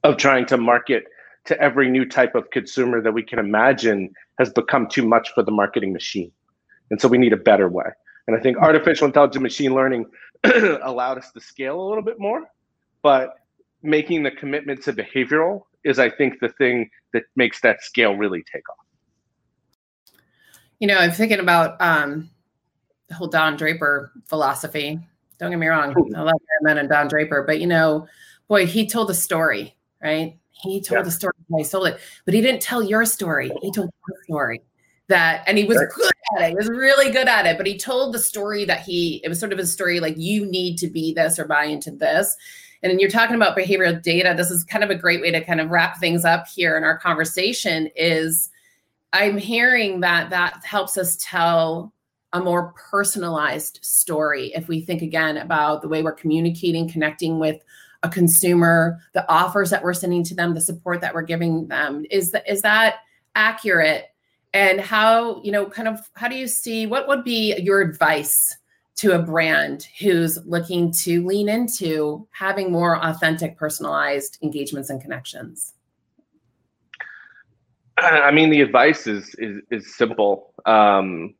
of 0.06 0.16
trying 0.16 0.46
to 0.46 0.56
market 0.56 1.04
to 1.44 1.60
every 1.62 1.90
new 1.92 2.08
type 2.08 2.34
of 2.34 2.50
consumer 2.50 3.02
that 3.02 3.12
we 3.12 3.22
can 3.22 3.40
imagine 3.40 4.14
has 4.40 4.50
become 4.52 4.88
too 4.88 5.06
much 5.06 5.34
for 5.36 5.44
the 5.44 5.52
marketing 5.52 5.92
machine. 5.92 6.32
And 6.90 7.00
so 7.02 7.10
we 7.10 7.18
need 7.18 7.34
a 7.34 7.38
better 7.38 7.68
way. 7.68 7.88
And 8.26 8.38
I 8.38 8.40
think 8.40 8.58
artificial 8.58 9.06
intelligence 9.06 9.44
machine 9.44 9.76
learning 9.76 10.06
allowed 10.82 11.18
us 11.18 11.30
to 11.34 11.42
scale 11.42 11.80
a 11.80 11.86
little 11.88 12.04
bit 12.04 12.20
more, 12.20 12.46
but 13.04 13.34
making 13.84 14.24
the 14.24 14.32
commitment 14.32 14.82
to 14.84 14.94
behavioral 14.94 15.64
is, 15.84 16.00
I 16.00 16.10
think, 16.10 16.40
the 16.40 16.50
thing 16.50 16.90
that 17.12 17.24
makes 17.36 17.60
that 17.62 17.84
scale 17.84 18.16
really 18.16 18.44
take 18.52 18.68
off. 18.70 20.22
You 20.80 20.88
know, 20.88 20.98
I'm 20.98 21.12
thinking 21.12 21.40
about 21.40 21.80
um, 21.82 22.30
the 23.10 23.16
whole 23.16 23.28
Don 23.28 23.58
Draper 23.58 24.14
philosophy. 24.26 25.02
Don't 25.40 25.52
get 25.52 25.60
me 25.60 25.68
wrong, 25.68 25.94
I 26.16 26.22
love 26.22 26.36
men 26.62 26.78
and 26.78 26.90
Don 26.90 27.08
Draper, 27.08 27.44
but 27.44 27.60
you 27.60 27.68
know, 27.68 28.08
boy, 28.48 28.66
he 28.66 28.88
told 28.88 29.10
a 29.10 29.14
story, 29.14 29.76
right? 30.02 30.38
He 30.52 30.82
told 30.82 31.00
yeah. 31.00 31.04
the 31.04 31.12
story 31.12 31.34
I 31.58 31.62
sold 31.64 31.88
it, 31.88 32.00
but 32.24 32.34
he 32.34 32.42
didn't 32.42 32.62
tell 32.62 32.82
your 32.82 33.06
story. 33.06 33.52
He 33.62 33.72
told 33.72 33.90
your 34.08 34.24
story 34.24 34.62
that, 35.08 35.44
and 35.48 35.58
he 35.58 35.66
was 35.66 35.78
good 35.78 36.12
at 36.38 36.44
it. 36.44 36.50
He 36.50 36.56
was 36.56 36.70
really 36.70 37.12
good 37.12 37.28
at 37.28 37.46
it, 37.46 37.58
but 37.58 37.68
he 37.68 37.78
told 37.78 38.14
the 38.14 38.20
story 38.20 38.66
that 38.66 38.82
he, 38.82 39.22
it 39.24 39.30
was 39.30 39.40
sort 39.40 39.54
of 39.54 39.60
a 39.60 39.66
story 39.66 40.00
like 40.00 40.16
you 40.18 40.46
need 40.46 40.78
to 40.78 40.88
be 40.88 41.14
this 41.14 41.38
or 41.38 41.46
buy 41.46 41.66
into 41.66 41.92
this. 41.92 42.36
And 42.82 42.92
then 42.92 43.00
you're 43.00 43.10
talking 43.10 43.36
about 43.36 43.58
behavioral 43.58 44.02
data. 44.02 44.34
This 44.36 44.52
is 44.52 44.64
kind 44.64 44.84
of 44.84 44.90
a 44.90 44.96
great 44.96 45.22
way 45.22 45.32
to 45.32 45.44
kind 45.44 45.60
of 45.60 45.70
wrap 45.70 45.98
things 46.00 46.24
up 46.24 46.48
here 46.48 46.78
in 46.78 46.84
our 46.84 46.98
conversation 46.98 47.90
is 47.96 48.50
I'm 49.12 49.38
hearing 49.38 50.02
that 50.02 50.30
that 50.30 50.64
helps 50.64 50.98
us 50.98 51.18
tell 51.22 51.94
a 52.36 52.44
more 52.44 52.74
personalized 52.74 53.80
story 53.82 54.52
if 54.54 54.68
we 54.68 54.82
think 54.82 55.02
again 55.02 55.38
about 55.38 55.82
the 55.82 55.88
way 55.88 56.04
we're 56.04 56.12
communicating, 56.12 56.90
connecting 56.90 57.40
with 57.40 57.64
a 58.04 58.10
consumer, 58.10 59.00
the 59.14 59.28
offers 59.32 59.70
that 59.70 59.82
we're 59.82 59.94
sending 59.94 60.22
to 60.26 60.36
them, 60.36 60.54
the 60.54 60.60
support 60.60 61.00
that 61.00 61.14
we're 61.14 61.22
giving 61.22 61.70
them. 61.70 62.06
Is 62.12 62.32
that 62.32 62.48
is 62.48 62.62
that 62.62 62.96
accurate? 63.36 64.08
And 64.54 64.82
how, 64.82 65.42
you 65.44 65.52
know, 65.52 65.66
kind 65.66 65.88
of 65.88 66.00
how 66.14 66.28
do 66.28 66.36
you 66.36 66.48
see 66.48 66.86
what 66.86 67.08
would 67.08 67.24
be 67.24 67.56
your 67.58 67.82
advice 67.82 68.58
to 68.98 69.14
a 69.14 69.20
brand 69.20 69.88
who's 70.00 70.38
looking 70.46 70.92
to 71.04 71.26
lean 71.26 71.48
into 71.48 72.28
having 72.32 72.70
more 72.70 73.04
authentic, 73.04 73.58
personalized 73.58 74.38
engagements 74.42 74.90
and 74.90 75.02
connections? 75.02 75.74
I 77.98 78.32
mean, 78.32 78.50
the 78.50 78.60
advice 78.60 79.08
is 79.08 79.34
is, 79.38 79.62
is 79.72 79.96
simple, 79.96 80.54
um, 80.66 81.34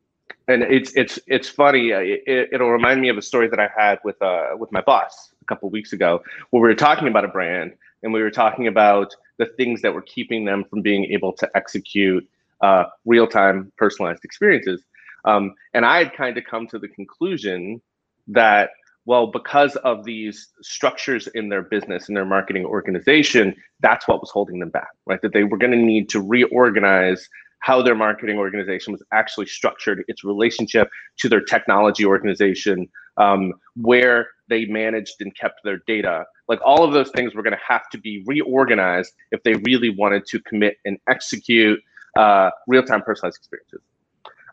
and 0.48 0.62
it's 0.62 0.92
it's 0.94 1.18
it's 1.26 1.48
funny. 1.48 1.90
It, 1.90 2.48
will 2.52 2.70
remind 2.70 3.00
me 3.00 3.08
of 3.08 3.18
a 3.18 3.22
story 3.22 3.48
that 3.48 3.58
I 3.58 3.68
had 3.76 3.98
with 4.04 4.20
uh, 4.22 4.50
with 4.56 4.70
my 4.72 4.80
boss 4.80 5.32
a 5.42 5.44
couple 5.46 5.68
weeks 5.70 5.92
ago, 5.92 6.22
where 6.50 6.62
we 6.62 6.68
were 6.68 6.74
talking 6.74 7.08
about 7.08 7.24
a 7.24 7.28
brand 7.28 7.72
and 8.02 8.12
we 8.12 8.22
were 8.22 8.30
talking 8.30 8.66
about 8.66 9.14
the 9.38 9.46
things 9.46 9.82
that 9.82 9.92
were 9.92 10.02
keeping 10.02 10.44
them 10.44 10.64
from 10.64 10.82
being 10.82 11.06
able 11.06 11.32
to 11.32 11.50
execute 11.54 12.28
uh, 12.60 12.84
real 13.04 13.26
time 13.26 13.72
personalized 13.76 14.24
experiences. 14.24 14.82
Um, 15.24 15.54
and 15.74 15.84
I 15.84 15.98
had 15.98 16.14
kind 16.14 16.38
of 16.38 16.44
come 16.44 16.68
to 16.68 16.78
the 16.78 16.88
conclusion 16.88 17.82
that, 18.28 18.70
well, 19.04 19.26
because 19.26 19.74
of 19.76 20.04
these 20.04 20.48
structures 20.62 21.26
in 21.28 21.48
their 21.48 21.62
business 21.62 22.08
and 22.08 22.16
their 22.16 22.24
marketing 22.24 22.64
organization, 22.64 23.56
that's 23.80 24.06
what 24.06 24.20
was 24.20 24.30
holding 24.30 24.60
them 24.60 24.70
back, 24.70 24.90
right? 25.04 25.20
That 25.22 25.32
they 25.32 25.44
were 25.44 25.58
going 25.58 25.72
to 25.72 25.78
need 25.78 26.08
to 26.10 26.20
reorganize 26.20 27.28
how 27.66 27.82
their 27.82 27.96
marketing 27.96 28.38
organization 28.38 28.92
was 28.92 29.02
actually 29.20 29.48
structured, 29.58 29.98
its 30.06 30.22
relationship 30.22 30.88
to 31.18 31.28
their 31.28 31.40
technology 31.54 32.04
organization, 32.14 32.88
um, 33.16 33.52
where 33.74 34.28
they 34.48 34.66
managed 34.66 35.16
and 35.18 35.34
kept 35.34 35.58
their 35.64 35.80
data. 35.88 36.24
Like 36.46 36.60
all 36.64 36.84
of 36.84 36.92
those 36.92 37.10
things 37.10 37.34
were 37.34 37.42
going 37.42 37.58
to 37.60 37.66
have 37.72 37.88
to 37.90 37.98
be 37.98 38.22
reorganized 38.24 39.12
if 39.32 39.42
they 39.42 39.54
really 39.70 39.90
wanted 39.90 40.22
to 40.26 40.38
commit 40.42 40.76
and 40.84 40.96
execute 41.08 41.80
uh, 42.16 42.50
real-time 42.68 43.02
personalized 43.02 43.38
experiences. 43.38 43.80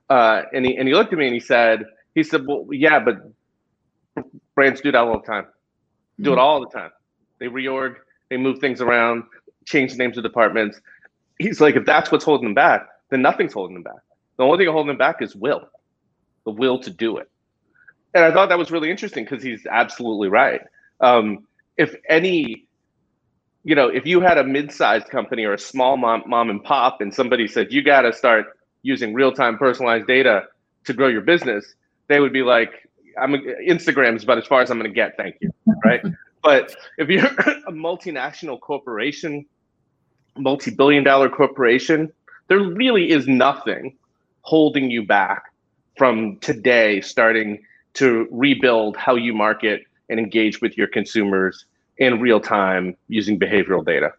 Uh, 0.10 0.41
and 0.56 0.65
he 0.65 0.76
and 0.76 0.88
he 0.88 0.95
looked 0.95 1.13
at 1.13 1.19
me 1.19 1.28
and 1.28 1.36
he 1.36 1.39
said, 1.39 1.86
he 2.15 2.23
said, 2.23 2.47
well, 2.47 2.65
yeah, 2.71 2.99
but 2.99 3.17
brands 4.56 4.82
do 4.82 4.91
that 4.91 4.97
all 4.97 5.19
the 5.21 5.28
time. 5.34 5.45
Do 6.19 6.32
mm-hmm. 6.32 6.39
it 6.39 6.41
all 6.41 6.60
the 6.62 6.71
time. 6.80 6.91
They 7.39 7.45
reorg, 7.45 7.93
they 8.32 8.38
move 8.38 8.58
things 8.58 8.82
around, 8.82 9.23
change 9.65 9.91
the 9.91 9.99
names 9.99 10.17
of 10.17 10.23
departments. 10.23 10.82
He's 11.38 11.62
like, 11.62 11.76
if 11.76 11.86
that's 11.86 12.12
what's 12.12 12.26
holding 12.26 12.47
them 12.47 12.56
back, 12.56 12.88
then 13.10 13.22
nothing's 13.22 13.54
holding 13.54 13.76
them 13.76 13.84
back. 13.84 14.02
The 14.38 14.44
only 14.44 14.58
thing 14.58 14.72
holding 14.72 14.88
them 14.88 14.98
back 14.98 15.22
is 15.22 15.36
will, 15.36 15.70
the 16.46 16.52
will 16.52 16.80
to 16.80 16.89
do 16.89 17.18
it 17.18 17.30
and 18.13 18.24
I 18.24 18.32
thought 18.32 18.50
that 18.50 18.58
was 18.58 18.72
really 18.72 18.92
interesting 18.92 19.24
because 19.26 19.44
he's 19.44 19.66
absolutely 19.66 20.30
right. 20.30 20.62
Um, 21.00 21.48
if 21.78 21.96
any, 22.08 22.68
you 23.63 23.76
know, 23.76 23.88
if 23.88 24.06
you 24.06 24.22
had 24.22 24.38
a 24.38 24.44
mid-sized 24.44 25.10
company 25.10 25.46
or 25.46 25.54
a 25.54 25.60
small 25.60 25.98
mom, 25.98 26.24
mom 26.28 26.50
and 26.50 26.63
pop, 26.63 27.02
and 27.02 27.13
somebody 27.13 27.48
said 27.48 27.74
you 27.74 27.82
got 27.82 28.02
to 28.02 28.13
start 28.13 28.46
using 28.84 29.13
real-time 29.13 29.58
personalized 29.58 30.08
data 30.08 30.44
to 30.86 30.94
grow 30.94 31.08
your 31.08 31.22
business, 31.22 31.74
they 32.08 32.20
would 32.20 32.34
be 32.34 32.44
like, 32.44 32.88
"I'm 33.20 33.34
Instagram's 33.34 34.24
about 34.24 34.38
as 34.38 34.46
far 34.46 34.62
as 34.62 34.70
I'm 34.70 34.78
going 34.78 34.92
to 34.92 34.96
get, 34.96 35.18
thank 35.18 35.38
you." 35.42 35.50
Right? 35.84 36.02
but 36.44 36.76
if 36.98 37.10
you're 37.10 37.26
a 37.68 37.72
multinational 37.72 38.60
corporation, 38.60 39.46
multi-billion-dollar 40.38 41.30
corporation, 41.30 42.12
there 42.47 42.60
really 42.60 43.12
is 43.12 43.27
nothing 43.27 43.95
holding 44.41 44.91
you 44.91 45.06
back 45.06 45.53
from 45.97 46.38
today 46.39 47.01
starting 47.01 47.63
to 47.93 48.27
rebuild 48.32 48.97
how 48.97 49.15
you 49.15 49.34
market 49.34 49.84
and 50.10 50.19
engage 50.19 50.62
with 50.62 50.77
your 50.77 50.88
consumers 50.88 51.65
in 51.97 52.19
real 52.19 52.39
time 52.39 52.95
using 53.08 53.39
behavioral 53.39 53.86
data. 53.86 54.12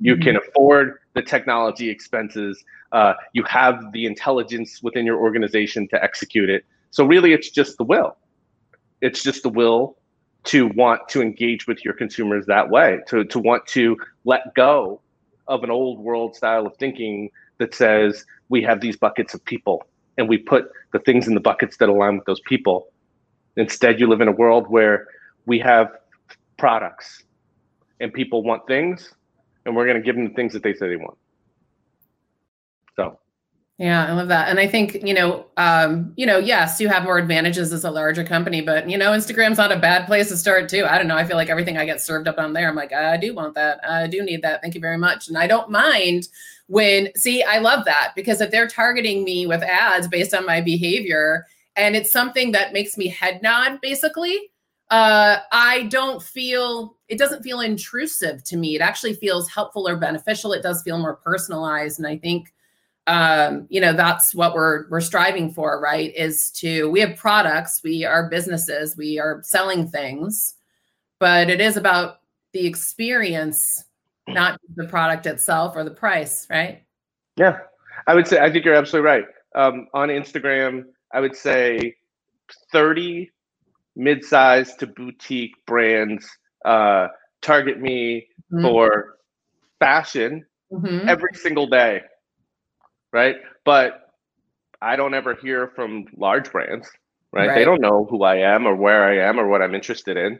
You 0.00 0.14
mm-hmm. 0.14 0.22
can 0.22 0.36
afford 0.36 0.98
the 1.14 1.22
technology 1.22 1.88
expenses. 1.88 2.62
Uh, 2.92 3.14
you 3.32 3.44
have 3.44 3.92
the 3.92 4.06
intelligence 4.06 4.82
within 4.82 5.06
your 5.06 5.18
organization 5.18 5.88
to 5.88 6.02
execute 6.02 6.50
it. 6.50 6.64
So 6.90 7.04
really, 7.04 7.32
it's 7.32 7.50
just 7.50 7.78
the 7.78 7.84
will. 7.84 8.16
It's 9.00 9.22
just 9.22 9.42
the 9.42 9.48
will 9.48 9.96
to 10.44 10.68
want 10.68 11.08
to 11.10 11.22
engage 11.22 11.66
with 11.66 11.84
your 11.84 11.94
consumers 11.94 12.46
that 12.46 12.68
way, 12.68 13.00
to, 13.08 13.24
to 13.24 13.38
want 13.38 13.66
to 13.68 13.96
let 14.24 14.54
go 14.54 15.00
of 15.48 15.62
an 15.62 15.70
old 15.70 16.00
world 16.00 16.34
style 16.34 16.66
of 16.66 16.76
thinking 16.76 17.30
that 17.60 17.74
says 17.74 18.24
we 18.48 18.62
have 18.62 18.80
these 18.80 18.96
buckets 18.96 19.34
of 19.34 19.44
people 19.44 19.84
and 20.18 20.28
we 20.28 20.36
put 20.36 20.72
the 20.92 20.98
things 20.98 21.28
in 21.28 21.34
the 21.34 21.40
buckets 21.40 21.76
that 21.76 21.88
align 21.88 22.16
with 22.16 22.24
those 22.24 22.40
people. 22.40 22.88
Instead, 23.56 24.00
you 24.00 24.08
live 24.08 24.20
in 24.20 24.28
a 24.28 24.32
world 24.32 24.66
where 24.68 25.06
we 25.46 25.60
have 25.60 25.92
products 26.58 27.22
and 28.00 28.12
people 28.12 28.42
want 28.42 28.66
things 28.66 29.14
and 29.64 29.76
we're 29.76 29.86
going 29.86 29.96
to 29.96 30.02
give 30.02 30.16
them 30.16 30.24
the 30.26 30.34
things 30.34 30.52
that 30.52 30.62
they 30.62 30.74
say 30.74 30.88
they 30.88 30.96
want. 30.96 31.16
So 32.96 33.18
yeah, 33.80 34.04
I 34.04 34.12
love 34.12 34.28
that. 34.28 34.50
And 34.50 34.60
I 34.60 34.66
think, 34.66 34.98
you 35.02 35.14
know, 35.14 35.46
um, 35.56 36.12
you 36.14 36.26
know, 36.26 36.36
yes, 36.36 36.82
you 36.82 36.88
have 36.90 37.02
more 37.02 37.16
advantages 37.16 37.72
as 37.72 37.82
a 37.82 37.90
larger 37.90 38.22
company, 38.22 38.60
but 38.60 38.90
you 38.90 38.98
know, 38.98 39.12
Instagram's 39.12 39.56
not 39.56 39.72
a 39.72 39.78
bad 39.78 40.04
place 40.04 40.28
to 40.28 40.36
start 40.36 40.68
too. 40.68 40.84
I 40.84 40.98
don't 40.98 41.08
know. 41.08 41.16
I 41.16 41.24
feel 41.24 41.38
like 41.38 41.48
everything 41.48 41.78
I 41.78 41.86
get 41.86 42.02
served 42.02 42.28
up 42.28 42.38
on 42.38 42.52
there, 42.52 42.68
I'm 42.68 42.74
like, 42.74 42.92
I 42.92 43.16
do 43.16 43.32
want 43.32 43.54
that. 43.54 43.80
I 43.82 44.06
do 44.06 44.22
need 44.22 44.42
that. 44.42 44.60
Thank 44.60 44.74
you 44.74 44.82
very 44.82 44.98
much. 44.98 45.28
And 45.28 45.38
I 45.38 45.46
don't 45.46 45.70
mind 45.70 46.28
when 46.66 47.08
see, 47.16 47.42
I 47.42 47.58
love 47.60 47.86
that 47.86 48.12
because 48.14 48.42
if 48.42 48.50
they're 48.50 48.68
targeting 48.68 49.24
me 49.24 49.46
with 49.46 49.62
ads 49.62 50.08
based 50.08 50.34
on 50.34 50.44
my 50.44 50.60
behavior 50.60 51.46
and 51.74 51.96
it's 51.96 52.12
something 52.12 52.52
that 52.52 52.74
makes 52.74 52.98
me 52.98 53.08
head 53.08 53.40
nod 53.42 53.80
basically, 53.80 54.50
uh, 54.90 55.38
I 55.52 55.84
don't 55.84 56.22
feel 56.22 56.98
it 57.08 57.16
doesn't 57.16 57.42
feel 57.42 57.60
intrusive 57.60 58.44
to 58.44 58.58
me. 58.58 58.74
It 58.74 58.82
actually 58.82 59.14
feels 59.14 59.48
helpful 59.48 59.88
or 59.88 59.96
beneficial. 59.96 60.52
It 60.52 60.62
does 60.62 60.82
feel 60.82 60.98
more 60.98 61.16
personalized. 61.16 61.98
And 61.98 62.06
I 62.06 62.18
think 62.18 62.52
um, 63.10 63.66
you 63.70 63.80
know 63.80 63.92
that's 63.92 64.32
what 64.36 64.54
we're 64.54 64.88
we're 64.88 65.00
striving 65.00 65.50
for 65.50 65.80
right 65.80 66.14
is 66.14 66.48
to 66.52 66.88
we 66.90 67.00
have 67.00 67.16
products 67.16 67.80
we 67.82 68.04
are 68.04 68.30
businesses 68.30 68.96
we 68.96 69.18
are 69.18 69.40
selling 69.42 69.88
things 69.88 70.54
but 71.18 71.50
it 71.50 71.60
is 71.60 71.76
about 71.76 72.20
the 72.52 72.64
experience 72.64 73.84
not 74.28 74.60
the 74.76 74.86
product 74.86 75.26
itself 75.26 75.74
or 75.74 75.82
the 75.82 75.90
price 75.90 76.46
right 76.50 76.84
yeah 77.36 77.58
i 78.06 78.14
would 78.14 78.28
say 78.28 78.38
i 78.38 78.48
think 78.48 78.64
you're 78.64 78.74
absolutely 78.74 79.04
right 79.04 79.24
um, 79.56 79.88
on 79.92 80.08
instagram 80.08 80.84
i 81.12 81.18
would 81.18 81.34
say 81.34 81.92
30 82.70 83.28
mid-sized 83.96 84.78
to 84.78 84.86
boutique 84.86 85.54
brands 85.66 86.28
uh, 86.64 87.08
target 87.42 87.80
me 87.80 88.28
mm-hmm. 88.52 88.62
for 88.62 89.16
fashion 89.80 90.46
mm-hmm. 90.72 91.08
every 91.08 91.34
single 91.34 91.66
day 91.66 92.00
right? 93.12 93.36
But 93.64 94.10
I 94.82 94.96
don't 94.96 95.14
ever 95.14 95.34
hear 95.34 95.68
from 95.74 96.06
large 96.16 96.50
brands, 96.50 96.88
right? 97.32 97.48
right. 97.48 97.54
They 97.54 97.64
don't 97.64 97.80
know 97.80 98.06
who 98.10 98.22
I 98.22 98.36
am 98.36 98.66
or 98.66 98.74
where 98.74 99.04
I 99.04 99.18
am 99.28 99.38
or 99.38 99.48
what 99.48 99.62
I'm 99.62 99.74
interested 99.74 100.16
in 100.16 100.38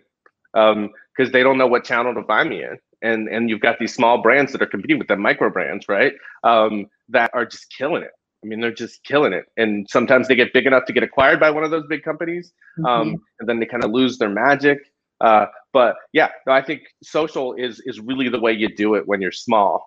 because 0.53 1.29
um, 1.29 1.33
they 1.33 1.43
don't 1.43 1.59
know 1.59 1.67
what 1.67 1.85
channel 1.85 2.15
to 2.15 2.23
find 2.25 2.49
me 2.49 2.63
in. 2.63 2.79
And 3.03 3.29
and 3.29 3.49
you've 3.49 3.61
got 3.61 3.79
these 3.79 3.95
small 3.95 4.21
brands 4.21 4.53
that 4.53 4.61
are 4.61 4.67
competing 4.67 4.99
with 4.99 5.09
the 5.09 5.17
micro 5.17 5.51
brands, 5.51 5.89
right? 5.89 6.13
Um, 6.45 6.87
that 7.09 7.31
are 7.33 7.47
just 7.47 7.73
killing 7.77 8.03
it. 8.03 8.11
I 8.43 8.47
mean, 8.47 8.61
they're 8.61 8.73
just 8.73 9.03
killing 9.05 9.33
it. 9.33 9.47
And 9.57 9.87
sometimes 9.89 10.29
they 10.29 10.35
get 10.35 10.53
big 10.53 10.67
enough 10.67 10.85
to 10.87 10.93
get 10.93 11.03
acquired 11.03 11.41
by 11.41 11.51
one 11.51 11.65
of 11.65 11.71
those 11.71 11.87
big 11.89 12.03
companies, 12.03 12.53
um, 12.87 13.09
mm-hmm. 13.09 13.15
and 13.39 13.49
then 13.49 13.59
they 13.59 13.67
kind 13.67 13.85
of 13.85 13.91
lose 13.91 14.19
their 14.19 14.29
magic. 14.29 14.79
Uh, 15.21 15.47
but 15.73 15.97
yeah, 16.13 16.31
no, 16.47 16.53
I 16.53 16.63
think 16.63 16.83
social 17.03 17.55
is 17.55 17.83
is 17.87 18.01
really 18.01 18.29
the 18.29 18.41
way 18.41 18.53
you 18.53 18.75
do 18.75 18.95
it 18.95 19.07
when 19.07 19.21
you're 19.21 19.33
small. 19.33 19.87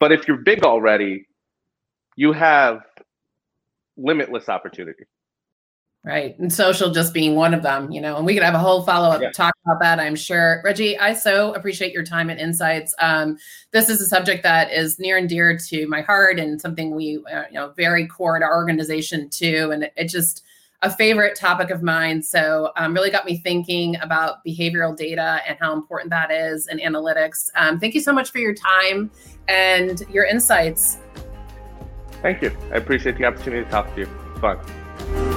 But 0.00 0.12
if 0.12 0.26
you're 0.26 0.38
big 0.38 0.64
already, 0.64 1.26
you 2.18 2.32
have 2.32 2.84
limitless 3.96 4.48
opportunity. 4.48 5.04
Right. 6.04 6.36
And 6.40 6.52
social 6.52 6.90
just 6.90 7.14
being 7.14 7.36
one 7.36 7.54
of 7.54 7.62
them, 7.62 7.92
you 7.92 8.00
know, 8.00 8.16
and 8.16 8.26
we 8.26 8.34
could 8.34 8.42
have 8.42 8.54
a 8.54 8.58
whole 8.58 8.82
follow 8.82 9.08
up 9.08 9.22
yeah. 9.22 9.30
talk 9.30 9.54
about 9.64 9.78
that, 9.80 10.00
I'm 10.00 10.16
sure. 10.16 10.60
Reggie, 10.64 10.98
I 10.98 11.14
so 11.14 11.54
appreciate 11.54 11.92
your 11.92 12.02
time 12.02 12.28
and 12.28 12.40
insights. 12.40 12.92
Um, 12.98 13.38
this 13.70 13.88
is 13.88 14.00
a 14.00 14.06
subject 14.06 14.42
that 14.42 14.72
is 14.72 14.98
near 14.98 15.16
and 15.16 15.28
dear 15.28 15.56
to 15.68 15.86
my 15.86 16.00
heart 16.00 16.40
and 16.40 16.60
something 16.60 16.92
we, 16.96 17.22
uh, 17.32 17.44
you 17.50 17.54
know, 17.54 17.72
very 17.76 18.08
core 18.08 18.36
to 18.40 18.44
our 18.44 18.56
organization 18.56 19.28
too. 19.30 19.70
And 19.72 19.84
it, 19.84 19.92
it 19.96 20.08
just, 20.08 20.44
a 20.82 20.90
favorite 20.90 21.36
topic 21.36 21.70
of 21.70 21.82
mine. 21.82 22.22
So 22.22 22.70
um, 22.76 22.94
really 22.94 23.10
got 23.10 23.26
me 23.26 23.36
thinking 23.36 23.96
about 24.00 24.44
behavioral 24.46 24.96
data 24.96 25.40
and 25.46 25.58
how 25.60 25.72
important 25.72 26.10
that 26.10 26.30
is 26.30 26.68
and 26.68 26.80
analytics. 26.80 27.50
Um, 27.56 27.80
thank 27.80 27.94
you 27.94 28.00
so 28.00 28.12
much 28.12 28.30
for 28.30 28.38
your 28.38 28.54
time 28.54 29.10
and 29.48 30.04
your 30.12 30.24
insights. 30.24 30.98
Thank 32.22 32.42
you. 32.42 32.56
I 32.72 32.76
appreciate 32.76 33.16
the 33.16 33.24
opportunity 33.24 33.64
to 33.64 33.70
talk 33.70 33.94
to 33.94 34.00
you. 34.00 34.08
It's 34.32 34.40
fun. 34.40 35.27